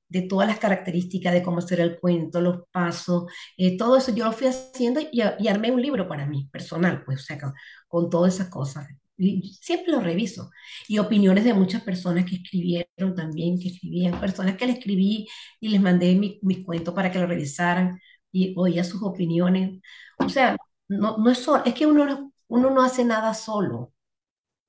de 0.09 0.23
todas 0.23 0.49
las 0.49 0.59
características 0.59 1.35
de 1.35 1.43
cómo 1.43 1.61
será 1.61 1.85
el 1.85 1.99
cuento, 2.01 2.41
los 2.41 2.63
pasos, 2.73 3.25
eh, 3.57 3.77
todo 3.77 3.97
eso 3.99 4.15
yo 4.15 4.25
lo 4.25 4.33
fui 4.33 4.47
haciendo 4.49 5.01
y, 5.01 5.23
y 5.39 5.49
armé 5.49 5.71
un 5.71 5.83
libro 5.83 6.09
para 6.09 6.27
mí, 6.27 6.49
personal, 6.53 7.05
pues, 7.05 7.21
o 7.23 7.25
sea, 7.25 7.39
con, 7.39 7.53
con 7.89 8.11
todas 8.11 8.35
esas 8.35 8.49
cosas. 8.49 8.89
Siempre 9.19 9.93
lo 9.93 10.01
reviso. 10.01 10.51
Y 10.87 10.99
opiniones 10.99 11.45
de 11.45 11.55
muchas 11.55 11.83
personas 11.83 12.25
que 12.25 12.37
escribieron 12.37 13.15
también, 13.15 13.59
que 13.59 13.69
escribían, 13.69 14.21
personas 14.21 14.57
que 14.57 14.67
le 14.67 14.73
escribí 14.75 15.29
y 15.61 15.69
les 15.69 15.81
mandé 15.81 16.15
mi, 16.15 16.39
mis 16.43 16.65
cuentos 16.65 16.95
para 16.95 17.11
que 17.11 17.19
lo 17.19 17.27
revisaran 17.27 18.01
y 18.33 18.55
oía 18.57 18.85
sus 18.85 19.03
opiniones. 19.03 19.81
O 20.19 20.29
sea, 20.29 20.57
no, 20.89 21.19
no 21.19 21.31
es 21.31 21.39
solo, 21.39 21.65
es 21.65 21.75
que 21.75 21.87
uno, 21.87 22.33
uno 22.49 22.71
no 22.71 22.83
hace 22.83 23.05
nada 23.05 23.35
solo. 23.35 23.93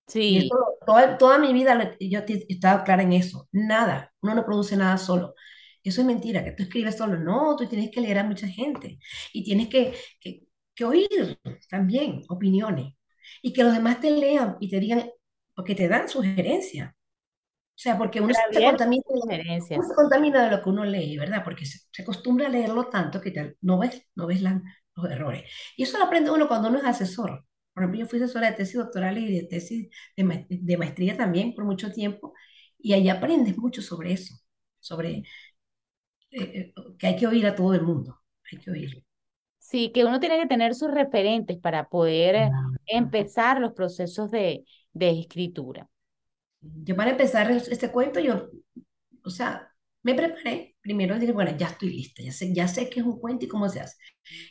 Sí, 0.08 0.38
eso, 0.38 0.56
toda, 0.86 1.18
toda 1.18 1.38
mi 1.38 1.54
vida 1.54 1.96
yo 2.00 2.20
he 2.28 2.46
estado 2.50 2.84
clara 2.84 3.04
en 3.04 3.14
eso. 3.14 3.48
Nada, 3.52 4.12
uno 4.22 4.36
no 4.36 4.46
produce 4.46 4.76
nada 4.76 4.98
solo. 4.98 5.36
Eso 5.84 6.02
es 6.02 6.08
mentira, 6.08 6.44
que 6.44 6.52
tú 6.52 6.64
escribes 6.64 6.98
solo. 6.98 7.18
No, 7.20 7.56
tú 7.56 7.68
tienes 7.68 7.92
que 7.92 8.02
leer 8.02 8.20
a 8.20 8.24
mucha 8.24 8.48
gente 8.48 9.00
y 9.34 9.44
tienes 9.44 9.70
que, 9.70 9.94
que, 10.20 10.48
que 10.76 10.86
oír 10.86 11.40
también 11.70 12.24
opiniones 12.30 12.94
y 13.42 13.54
que 13.54 13.64
los 13.64 13.74
demás 13.74 14.00
te 14.02 14.12
lean 14.12 14.58
y 14.60 14.70
te 14.70 14.80
digan, 14.80 15.10
porque 15.56 15.76
te 15.76 15.88
dan 15.88 16.10
sugerencias. 16.10 16.92
O 16.92 17.82
sea, 17.82 17.98
porque 17.98 18.22
uno 18.22 18.34
se 18.34 18.64
contamina, 18.64 19.04
uno 19.74 19.88
se 19.88 19.96
contamina 19.96 20.44
de 20.46 20.52
lo 20.58 20.64
que 20.64 20.70
uno 20.70 20.86
lee, 20.86 21.18
¿verdad? 21.18 21.44
Porque 21.44 21.66
se, 21.66 21.80
se 21.92 22.02
acostumbra 22.04 22.48
a 22.48 22.50
leerlo 22.50 22.90
tanto 22.90 23.22
que 23.22 23.32
te- 23.32 23.58
no 23.62 23.80
ves, 23.80 24.04
no 24.16 24.28
ves 24.28 24.42
la- 24.42 24.62
los 24.96 25.12
errores. 25.12 25.44
Y 25.78 25.84
eso 25.84 25.98
lo 25.98 26.06
aprende 26.06 26.32
uno 26.32 26.48
cuando 26.48 26.70
uno 26.70 26.80
es 26.80 26.86
asesor. 26.86 27.46
Por 27.74 27.84
ejemplo, 27.84 28.00
yo 28.02 28.08
fui 28.08 28.20
asesora 28.22 28.50
de 28.52 28.58
tesis 28.58 28.76
doctoral 28.76 29.18
y 29.18 29.34
de 29.42 29.48
tesis 29.48 29.90
de, 30.18 30.46
de 30.50 30.78
maestría 30.78 31.16
también 31.18 31.54
por 31.56 31.66
mucho 31.66 31.92
tiempo, 31.92 32.34
y 32.78 32.94
ahí 32.94 33.10
aprendes 33.10 33.58
mucho 33.58 33.82
sobre 33.82 34.14
eso, 34.14 34.36
sobre 34.80 35.24
eh, 36.32 36.74
eh, 36.76 36.96
que 36.98 37.08
hay 37.08 37.16
que 37.18 37.28
oír 37.28 37.46
a 37.48 37.56
todo 37.56 37.74
el 37.74 37.82
mundo, 37.84 38.22
hay 38.52 38.58
que 38.60 38.72
oírlo. 38.72 39.02
Sí, 39.70 39.92
que 39.94 40.04
uno 40.06 40.20
tiene 40.20 40.40
que 40.40 40.48
tener 40.48 40.74
sus 40.76 40.90
referentes 40.92 41.58
para 41.58 41.90
poder 41.90 42.56
empezar 42.88 43.60
los 43.62 43.74
procesos 43.74 44.32
de, 44.32 44.66
de 44.94 45.10
escritura. 45.20 45.88
Yo 46.62 46.96
para 46.96 47.12
empezar 47.12 47.50
es- 47.52 47.68
este 47.70 47.92
cuento, 47.92 48.20
yo, 48.20 48.50
o 49.26 49.30
sea, 49.30 49.70
me 50.04 50.16
preparé. 50.16 50.76
Primero 50.82 51.20
dije, 51.20 51.32
bueno, 51.34 51.56
ya 51.58 51.68
estoy 51.68 51.90
lista, 51.92 52.24
ya 52.24 52.32
sé, 52.32 52.54
ya 52.54 52.68
sé 52.68 52.90
qué 52.90 53.02
es 53.02 53.06
un 53.06 53.20
cuento 53.20 53.46
y 53.46 53.48
cómo 53.50 53.70
se 53.70 53.82
hace. 53.82 53.98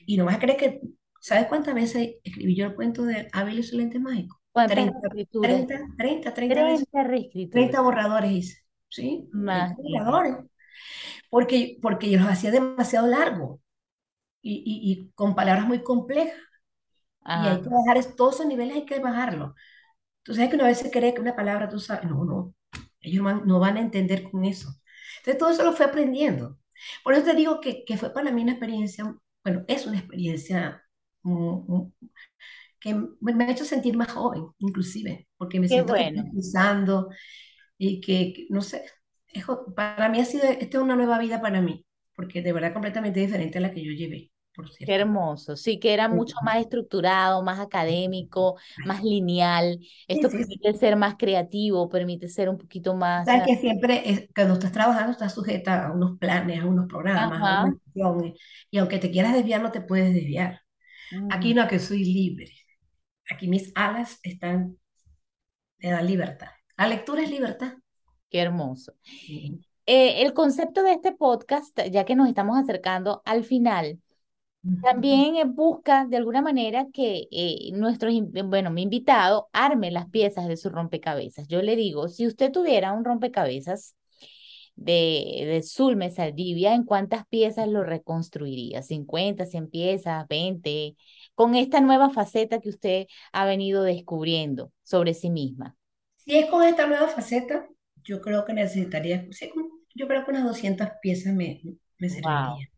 Y 0.06 0.16
no 0.16 0.24
vas 0.26 0.36
a 0.36 0.40
creer 0.40 0.58
que, 0.58 0.80
¿sabes 1.20 1.46
cuántas 1.48 1.74
veces 1.74 2.16
escribí 2.24 2.56
yo 2.56 2.66
el 2.66 2.74
cuento 2.76 3.04
de 3.04 3.28
Ávila 3.32 3.60
y 3.60 3.62
su 3.64 3.76
lente 3.78 3.98
mágico? 4.00 4.40
¿Cuántas 4.52 4.84
30 4.84 4.98
reescrituras? 5.02 5.64
30 5.68 5.76
30 5.98 6.34
30 6.34 6.64
veces, 6.64 6.86
30 6.86 7.04
reescrituras. 7.04 7.76
30 7.76 7.82
borradores 7.82 8.32
hice, 8.32 8.58
¿sí? 8.88 9.30
30 9.50 9.74
Imagínate. 9.74 9.82
borradores. 9.82 10.36
Porque, 11.30 11.78
porque 11.82 12.10
yo 12.10 12.18
los 12.20 12.28
hacía 12.28 12.50
demasiado 12.50 13.06
largo 13.06 13.60
y, 14.42 14.56
y, 14.64 14.92
y 14.92 15.10
con 15.12 15.34
palabras 15.34 15.66
muy 15.66 15.82
complejas. 15.82 16.36
Y 17.32 17.48
hay 17.48 17.60
que 17.62 17.68
Ajá. 17.68 17.70
bajar 17.70 18.04
todos 18.16 18.36
esos 18.36 18.46
niveles, 18.46 18.76
hay 18.76 18.86
que 18.86 18.98
bajarlos. 19.00 19.54
Tú 20.22 20.34
sabes 20.34 20.50
que 20.50 20.56
una 20.56 20.66
vez 20.66 20.78
se 20.78 20.90
cree 20.90 21.14
que 21.14 21.20
una 21.22 21.36
palabra, 21.36 21.68
tú 21.68 21.80
sabes, 21.80 22.04
no, 22.10 22.24
no, 22.24 22.54
ellos 23.00 23.22
no 23.22 23.24
van, 23.24 23.46
no 23.46 23.60
van 23.60 23.76
a 23.78 23.80
entender 23.80 24.30
con 24.30 24.44
eso. 24.44 24.70
Entonces 25.18 25.38
todo 25.38 25.50
eso 25.50 25.64
lo 25.64 25.72
fui 25.74 25.86
aprendiendo. 25.86 26.58
Por 27.04 27.14
eso 27.14 27.24
te 27.24 27.34
digo 27.36 27.60
que, 27.60 27.84
que 27.84 27.98
fue 27.98 28.12
para 28.14 28.32
mí 28.32 28.42
una 28.42 28.52
experiencia, 28.52 29.14
bueno, 29.44 29.64
es 29.68 29.86
una 29.86 29.98
experiencia 29.98 30.82
mm, 31.22 31.74
mm, 31.74 31.92
que 32.80 32.94
me 33.20 33.34
me 33.34 33.44
ha 33.44 33.50
hecho 33.52 33.64
sentir 33.64 33.96
más 33.96 34.12
joven, 34.12 34.46
inclusive, 34.58 35.28
porque 35.36 35.60
me 35.60 35.68
Qué 35.68 35.80
siento 35.80 35.92
bueno. 35.92 36.24
pensando 36.32 37.10
y 37.78 38.00
que, 38.02 38.46
no 38.50 38.62
sé, 38.62 38.84
es 39.28 39.46
para 39.76 40.10
mí 40.10 40.20
ha 40.20 40.26
sido, 40.26 40.44
esta 40.46 40.78
es 40.78 40.84
una 40.84 40.96
nueva 40.96 41.18
vida 41.20 41.40
para 41.42 41.62
mí, 41.62 41.86
porque 42.18 42.42
de 42.42 42.52
verdad 42.54 42.74
completamente 42.74 43.20
diferente 43.20 43.58
a 43.58 43.62
la 43.62 43.72
que 43.72 43.84
yo 43.84 43.92
llevé, 43.94 44.32
por 44.54 44.70
Qué 44.84 44.94
cierto. 44.94 44.94
hermoso. 44.94 45.54
Sí, 45.56 45.78
que 45.78 45.92
era 45.92 46.08
mucho 46.08 46.34
más 46.42 46.56
estructurado, 46.58 47.42
más 47.42 47.60
académico, 47.60 48.56
más 48.82 49.02
lineal. 49.04 49.80
Sí, 50.10 50.18
Esto 50.18 50.30
sí, 50.30 50.44
sí. 50.44 50.58
permite 50.58 50.72
ser 50.74 50.96
más 50.96 51.16
creativo, 51.18 51.88
permite 51.90 52.28
ser 52.28 52.48
un 52.48 52.56
poquito 52.58 52.94
más. 52.94 53.34
Sabes 53.34 53.42
ah, 53.42 53.46
que 53.46 53.56
siempre, 53.56 54.10
es- 54.10 54.28
cuando 54.34 54.54
estás 54.54 54.72
trabajando, 54.72 55.12
estás 55.12 55.34
sujeta 55.34 55.86
a 55.88 55.92
unos 55.92 56.18
planes, 56.18 56.60
a 56.62 56.66
unos 56.66 56.86
programas, 56.88 57.42
a 57.42 57.46
una 57.48 57.68
Ajá. 57.68 57.78
acción, 57.86 58.34
y 58.70 58.78
aunque 58.78 58.98
te 58.98 59.10
quieras 59.10 59.34
desviar, 59.34 59.60
no 59.62 59.72
te 59.72 59.80
puedes 59.82 60.14
desviar. 60.14 60.62
Aquí 61.28 61.54
Mm, 61.54 61.54
no, 61.54 61.68
que 61.68 61.78
soy 61.80 62.04
libre. 62.04 62.52
Aquí 63.30 63.48
mis 63.48 63.72
alas 63.76 64.20
están, 64.24 64.78
me 65.80 65.90
dan 65.90 66.06
libertad. 66.06 66.50
La 66.76 66.86
lectura 66.88 67.22
es 67.22 67.30
libertad. 67.30 67.74
qué 68.30 68.40
hermoso. 68.40 68.94
Eh, 69.90 70.22
el 70.22 70.34
concepto 70.34 70.82
de 70.82 70.92
este 70.92 71.12
podcast, 71.12 71.78
ya 71.90 72.04
que 72.04 72.14
nos 72.14 72.28
estamos 72.28 72.58
acercando 72.58 73.22
al 73.24 73.44
final, 73.44 74.00
también 74.80 75.54
busca 75.54 76.06
de 76.06 76.16
alguna 76.18 76.42
manera 76.42 76.86
que 76.92 77.28
eh, 77.32 77.70
nuestro, 77.74 78.10
bueno, 78.46 78.70
mi 78.70 78.82
invitado 78.82 79.48
arme 79.52 79.90
las 79.90 80.08
piezas 80.10 80.48
de 80.48 80.56
su 80.56 80.70
rompecabezas. 80.70 81.48
Yo 81.48 81.62
le 81.62 81.76
digo, 81.76 82.08
si 82.08 82.26
usted 82.26 82.52
tuviera 82.52 82.92
un 82.92 83.04
rompecabezas 83.04 83.96
de, 84.76 85.44
de 85.46 85.62
Zulme 85.62 86.10
Saldivia, 86.10 86.74
¿en 86.74 86.84
cuántas 86.84 87.26
piezas 87.28 87.68
lo 87.68 87.84
reconstruiría? 87.84 88.82
cincuenta 88.82 89.46
100 89.46 89.70
piezas, 89.70 90.26
20 90.28 90.96
con 91.34 91.54
esta 91.56 91.80
nueva 91.80 92.10
faceta 92.10 92.60
que 92.60 92.70
usted 92.70 93.06
ha 93.32 93.46
venido 93.46 93.82
descubriendo 93.84 94.72
sobre 94.84 95.14
sí 95.14 95.30
misma. 95.30 95.76
Si 96.16 96.36
es 96.36 96.50
con 96.50 96.62
esta 96.62 96.86
nueva 96.86 97.08
faceta, 97.08 97.66
yo 98.04 98.20
creo 98.20 98.44
que 98.44 98.52
necesitaría, 98.52 99.26
sí, 99.32 99.50
yo 99.98 100.08
creo 100.08 100.24
que 100.24 100.30
unas 100.32 100.44
200 100.46 100.88
piezas 101.02 101.34
me, 101.34 101.62
me 101.98 102.08
Wow. 102.08 102.10
serviría. 102.10 102.68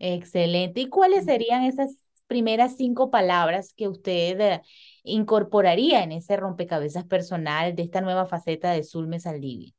Excelente. 0.00 0.80
¿Y 0.82 0.88
cuáles 0.90 1.26
serían 1.26 1.64
esas 1.64 1.98
primeras 2.28 2.76
cinco 2.76 3.10
palabras 3.10 3.74
que 3.74 3.88
usted 3.88 4.40
eh, 4.40 4.62
incorporaría 5.04 6.02
en 6.04 6.12
ese 6.12 6.36
rompecabezas 6.36 7.04
personal 7.06 7.76
de 7.76 7.84
esta 7.84 8.00
nueva 8.02 8.26
faceta 8.26 8.72
de 8.72 8.84
Zulme 8.84 9.20
Saldivia? 9.20 9.72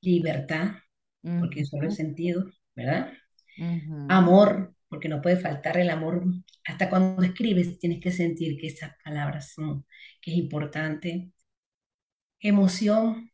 Libertad, 0.00 0.72
porque 1.38 1.60
Ujú, 1.60 1.62
eso 1.62 1.76
es 1.78 1.84
el 1.84 1.92
sentido, 1.92 2.44
¿verdad? 2.76 3.12
Amor, 4.08 4.74
porque 4.88 5.08
no 5.08 5.22
puede 5.22 5.36
faltar 5.38 5.78
el 5.78 5.90
amor. 5.90 6.24
Hasta 6.66 6.90
cuando 6.90 7.22
escribes 7.24 7.78
tienes 7.80 8.00
que 8.02 8.12
sentir 8.12 8.58
que 8.60 8.68
esas 8.68 8.92
palabras 9.04 9.52
son, 9.54 9.86
que 10.22 10.32
es 10.32 10.38
importante. 10.38 11.32
Emoción, 12.40 13.30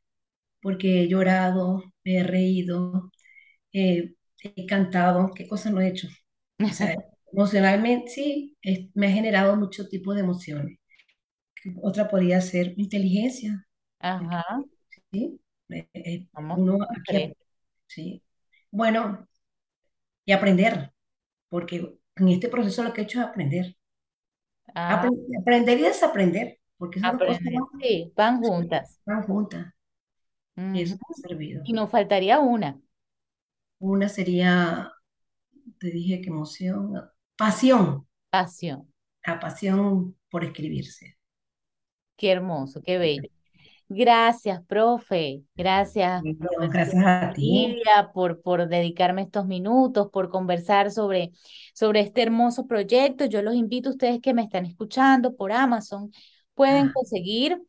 porque 0.64 1.05
he 1.05 1.09
llorado, 1.09 1.85
me 2.05 2.18
he 2.18 2.24
reído, 2.24 3.12
eh, 3.72 4.14
he 4.42 4.66
cantado, 4.66 5.33
qué 5.37 5.48
cosas 5.48 5.72
no 5.72 5.81
he 5.83 5.88
hecho. 5.88 6.09
O 6.70 6.72
sea, 6.74 6.94
emocionalmente 7.33 8.11
sí, 8.12 8.57
es- 8.62 8.88
me 8.94 9.09
ha 9.09 9.12
generado 9.12 9.57
mucho 9.57 9.88
tipo 9.88 10.14
de 10.14 10.20
emociones. 10.22 10.79
Otra 11.83 12.09
podría 12.09 12.40
ser 12.40 12.72
inteligencia, 12.79 13.66
Ajá, 13.98 14.44
sí, 15.12 15.40
eh, 15.94 16.27
uno 16.53 16.79
aquí, 16.96 17.35
sí. 17.87 18.22
Bueno, 18.70 19.29
y 20.27 20.33
aprender, 20.33 20.92
porque 21.50 21.98
en 22.16 22.29
este 22.29 22.48
proceso 22.50 22.83
lo 22.85 22.92
que 22.92 23.03
he 23.03 23.05
hecho 23.05 23.20
es 23.20 23.27
aprender. 23.27 23.77
Ah, 24.74 24.94
Apren- 24.94 25.20
aprender 25.40 25.79
y 25.79 25.83
desaprender, 25.83 26.59
porque 26.79 26.98
esas 27.00 27.12
dos 27.12 27.22
cosas 27.24 27.42
aprender. 27.42 27.53
van, 27.53 27.64
Sí, 27.81 28.12
van 28.16 28.40
juntas. 28.40 29.00
van 29.07 29.22
juntas, 29.27 29.74
y 30.73 30.83
Ujú. 30.83 30.83
eso 30.83 30.97
ha 31.11 31.14
servido. 31.14 31.64
Y 31.64 31.73
nos 31.75 31.90
faltaría 31.90 32.40
una, 32.40 32.81
Una 33.79 34.09
sería, 34.09 34.93
te 35.79 35.90
dije 35.93 36.21
que 36.23 36.31
emoción, 36.31 36.95
pasión, 37.37 38.09
pasión. 38.31 38.93
la 39.27 39.38
pasión 39.40 40.17
por 40.31 40.45
escribirse. 40.45 41.19
Qué 42.17 42.31
hermoso, 42.31 42.83
qué 42.83 42.99
bello. 42.99 43.31
Gracias, 43.88 44.62
profe. 44.67 45.45
Gracias, 45.57 46.25
gracias 46.71 47.05
a 47.07 47.33
ti. 47.33 47.77
Por, 48.12 48.40
por 48.43 48.69
dedicarme 48.69 49.23
estos 49.23 49.47
minutos, 49.47 50.09
por 50.12 50.29
conversar 50.31 50.90
sobre, 50.90 51.33
sobre 51.75 52.01
este 52.01 52.23
hermoso 52.23 52.67
proyecto. 52.67 53.25
Yo 53.27 53.43
los 53.43 53.55
invito 53.55 53.88
a 53.90 53.93
ustedes 53.93 54.21
que 54.21 54.35
me 54.35 54.43
están 54.43 54.67
escuchando 54.67 55.37
por 55.37 55.53
Amazon. 55.53 56.11
Pueden 56.55 56.88
Ah, 56.88 56.93
conseguir 56.93 57.61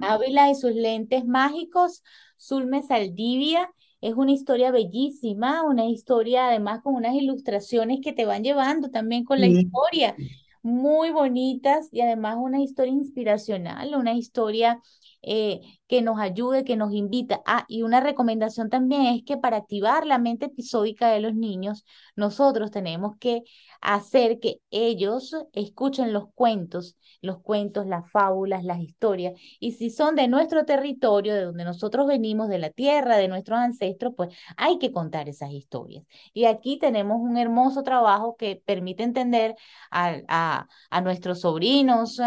Ávila 0.00 0.50
y 0.50 0.54
sus 0.54 0.74
lentes 0.74 1.24
mágicos, 1.24 2.02
Zulme 2.38 2.82
Saldivia. 2.82 3.70
Es 4.00 4.14
una 4.14 4.32
historia 4.32 4.70
bellísima, 4.70 5.62
una 5.62 5.86
historia 5.86 6.48
además 6.48 6.82
con 6.82 6.94
unas 6.94 7.14
ilustraciones 7.14 8.00
que 8.02 8.12
te 8.12 8.26
van 8.26 8.44
llevando 8.44 8.90
también 8.90 9.24
con 9.24 9.40
la 9.40 9.46
historia, 9.46 10.14
muy 10.62 11.10
bonitas 11.10 11.88
y 11.90 12.02
además 12.02 12.36
una 12.38 12.60
historia 12.60 12.92
inspiracional, 12.92 13.94
una 13.94 14.12
historia 14.14 14.80
eh, 15.26 15.60
que 15.86 16.02
nos 16.02 16.18
ayude, 16.18 16.64
que 16.64 16.76
nos 16.76 16.92
invita. 16.92 17.42
Ah, 17.46 17.64
y 17.68 17.82
una 17.82 18.00
recomendación 18.00 18.70
también 18.70 19.06
es 19.06 19.22
que 19.24 19.36
para 19.36 19.58
activar 19.58 20.06
la 20.06 20.18
mente 20.18 20.46
episódica 20.46 21.08
de 21.08 21.20
los 21.20 21.34
niños, 21.34 21.84
nosotros 22.16 22.70
tenemos 22.70 23.16
que 23.18 23.42
hacer 23.80 24.38
que 24.40 24.60
ellos 24.70 25.34
escuchen 25.52 26.12
los 26.12 26.24
cuentos, 26.34 26.96
los 27.20 27.40
cuentos, 27.40 27.86
las 27.86 28.10
fábulas, 28.10 28.64
las 28.64 28.80
historias 28.80 29.34
y 29.60 29.72
si 29.72 29.90
son 29.90 30.14
de 30.14 30.28
nuestro 30.28 30.64
territorio, 30.64 31.34
de 31.34 31.42
donde 31.44 31.64
nosotros 31.64 32.06
venimos, 32.06 32.48
de 32.48 32.58
la 32.58 32.70
tierra, 32.70 33.16
de 33.16 33.28
nuestros 33.28 33.58
ancestros, 33.58 34.14
pues 34.16 34.30
hay 34.56 34.78
que 34.78 34.92
contar 34.92 35.28
esas 35.28 35.50
historias. 35.50 36.04
Y 36.32 36.46
aquí 36.46 36.78
tenemos 36.78 37.18
un 37.20 37.36
hermoso 37.36 37.82
trabajo 37.82 38.36
que 38.36 38.62
permite 38.64 39.02
entender 39.02 39.54
a, 39.90 40.16
a, 40.28 40.68
a 40.90 41.00
nuestros 41.00 41.40
sobrinos 41.40 42.20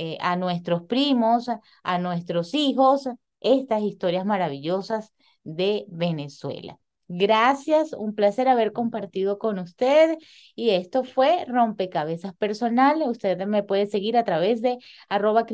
eh, 0.00 0.16
a 0.20 0.36
nuestros 0.36 0.82
primos, 0.84 1.48
a 1.82 1.98
nuestros 1.98 2.54
hijos, 2.54 3.08
estas 3.40 3.82
historias 3.82 4.24
maravillosas 4.24 5.12
de 5.42 5.86
Venezuela. 5.88 6.78
Gracias, 7.08 7.94
un 7.94 8.14
placer 8.14 8.46
haber 8.46 8.72
compartido 8.72 9.38
con 9.38 9.58
usted. 9.58 10.18
Y 10.54 10.70
esto 10.70 11.02
fue 11.02 11.44
Rompecabezas 11.48 12.34
Personal. 12.34 13.02
Usted 13.08 13.44
me 13.46 13.64
puede 13.64 13.86
seguir 13.86 14.16
a 14.16 14.24
través 14.24 14.62
de 14.62 14.78
arroba 15.08 15.46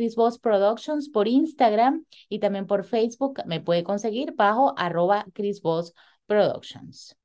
Productions 0.42 1.08
por 1.08 1.26
Instagram 1.26 2.04
y 2.28 2.40
también 2.40 2.66
por 2.66 2.84
Facebook. 2.84 3.40
Me 3.46 3.60
puede 3.60 3.82
conseguir 3.82 4.34
bajo 4.34 4.74
arroba 4.76 5.26
Productions. 6.26 7.16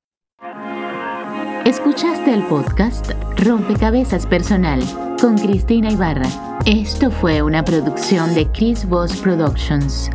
Escuchaste 1.65 2.33
el 2.33 2.43
podcast 2.43 3.11
Rompecabezas 3.39 4.25
Personal 4.25 4.81
con 5.19 5.37
Cristina 5.37 5.91
Ibarra. 5.91 6.29
Esto 6.65 7.11
fue 7.11 7.41
una 7.41 7.65
producción 7.65 8.33
de 8.33 8.49
Chris 8.51 8.87
Voss 8.87 9.17
Productions. 9.17 10.09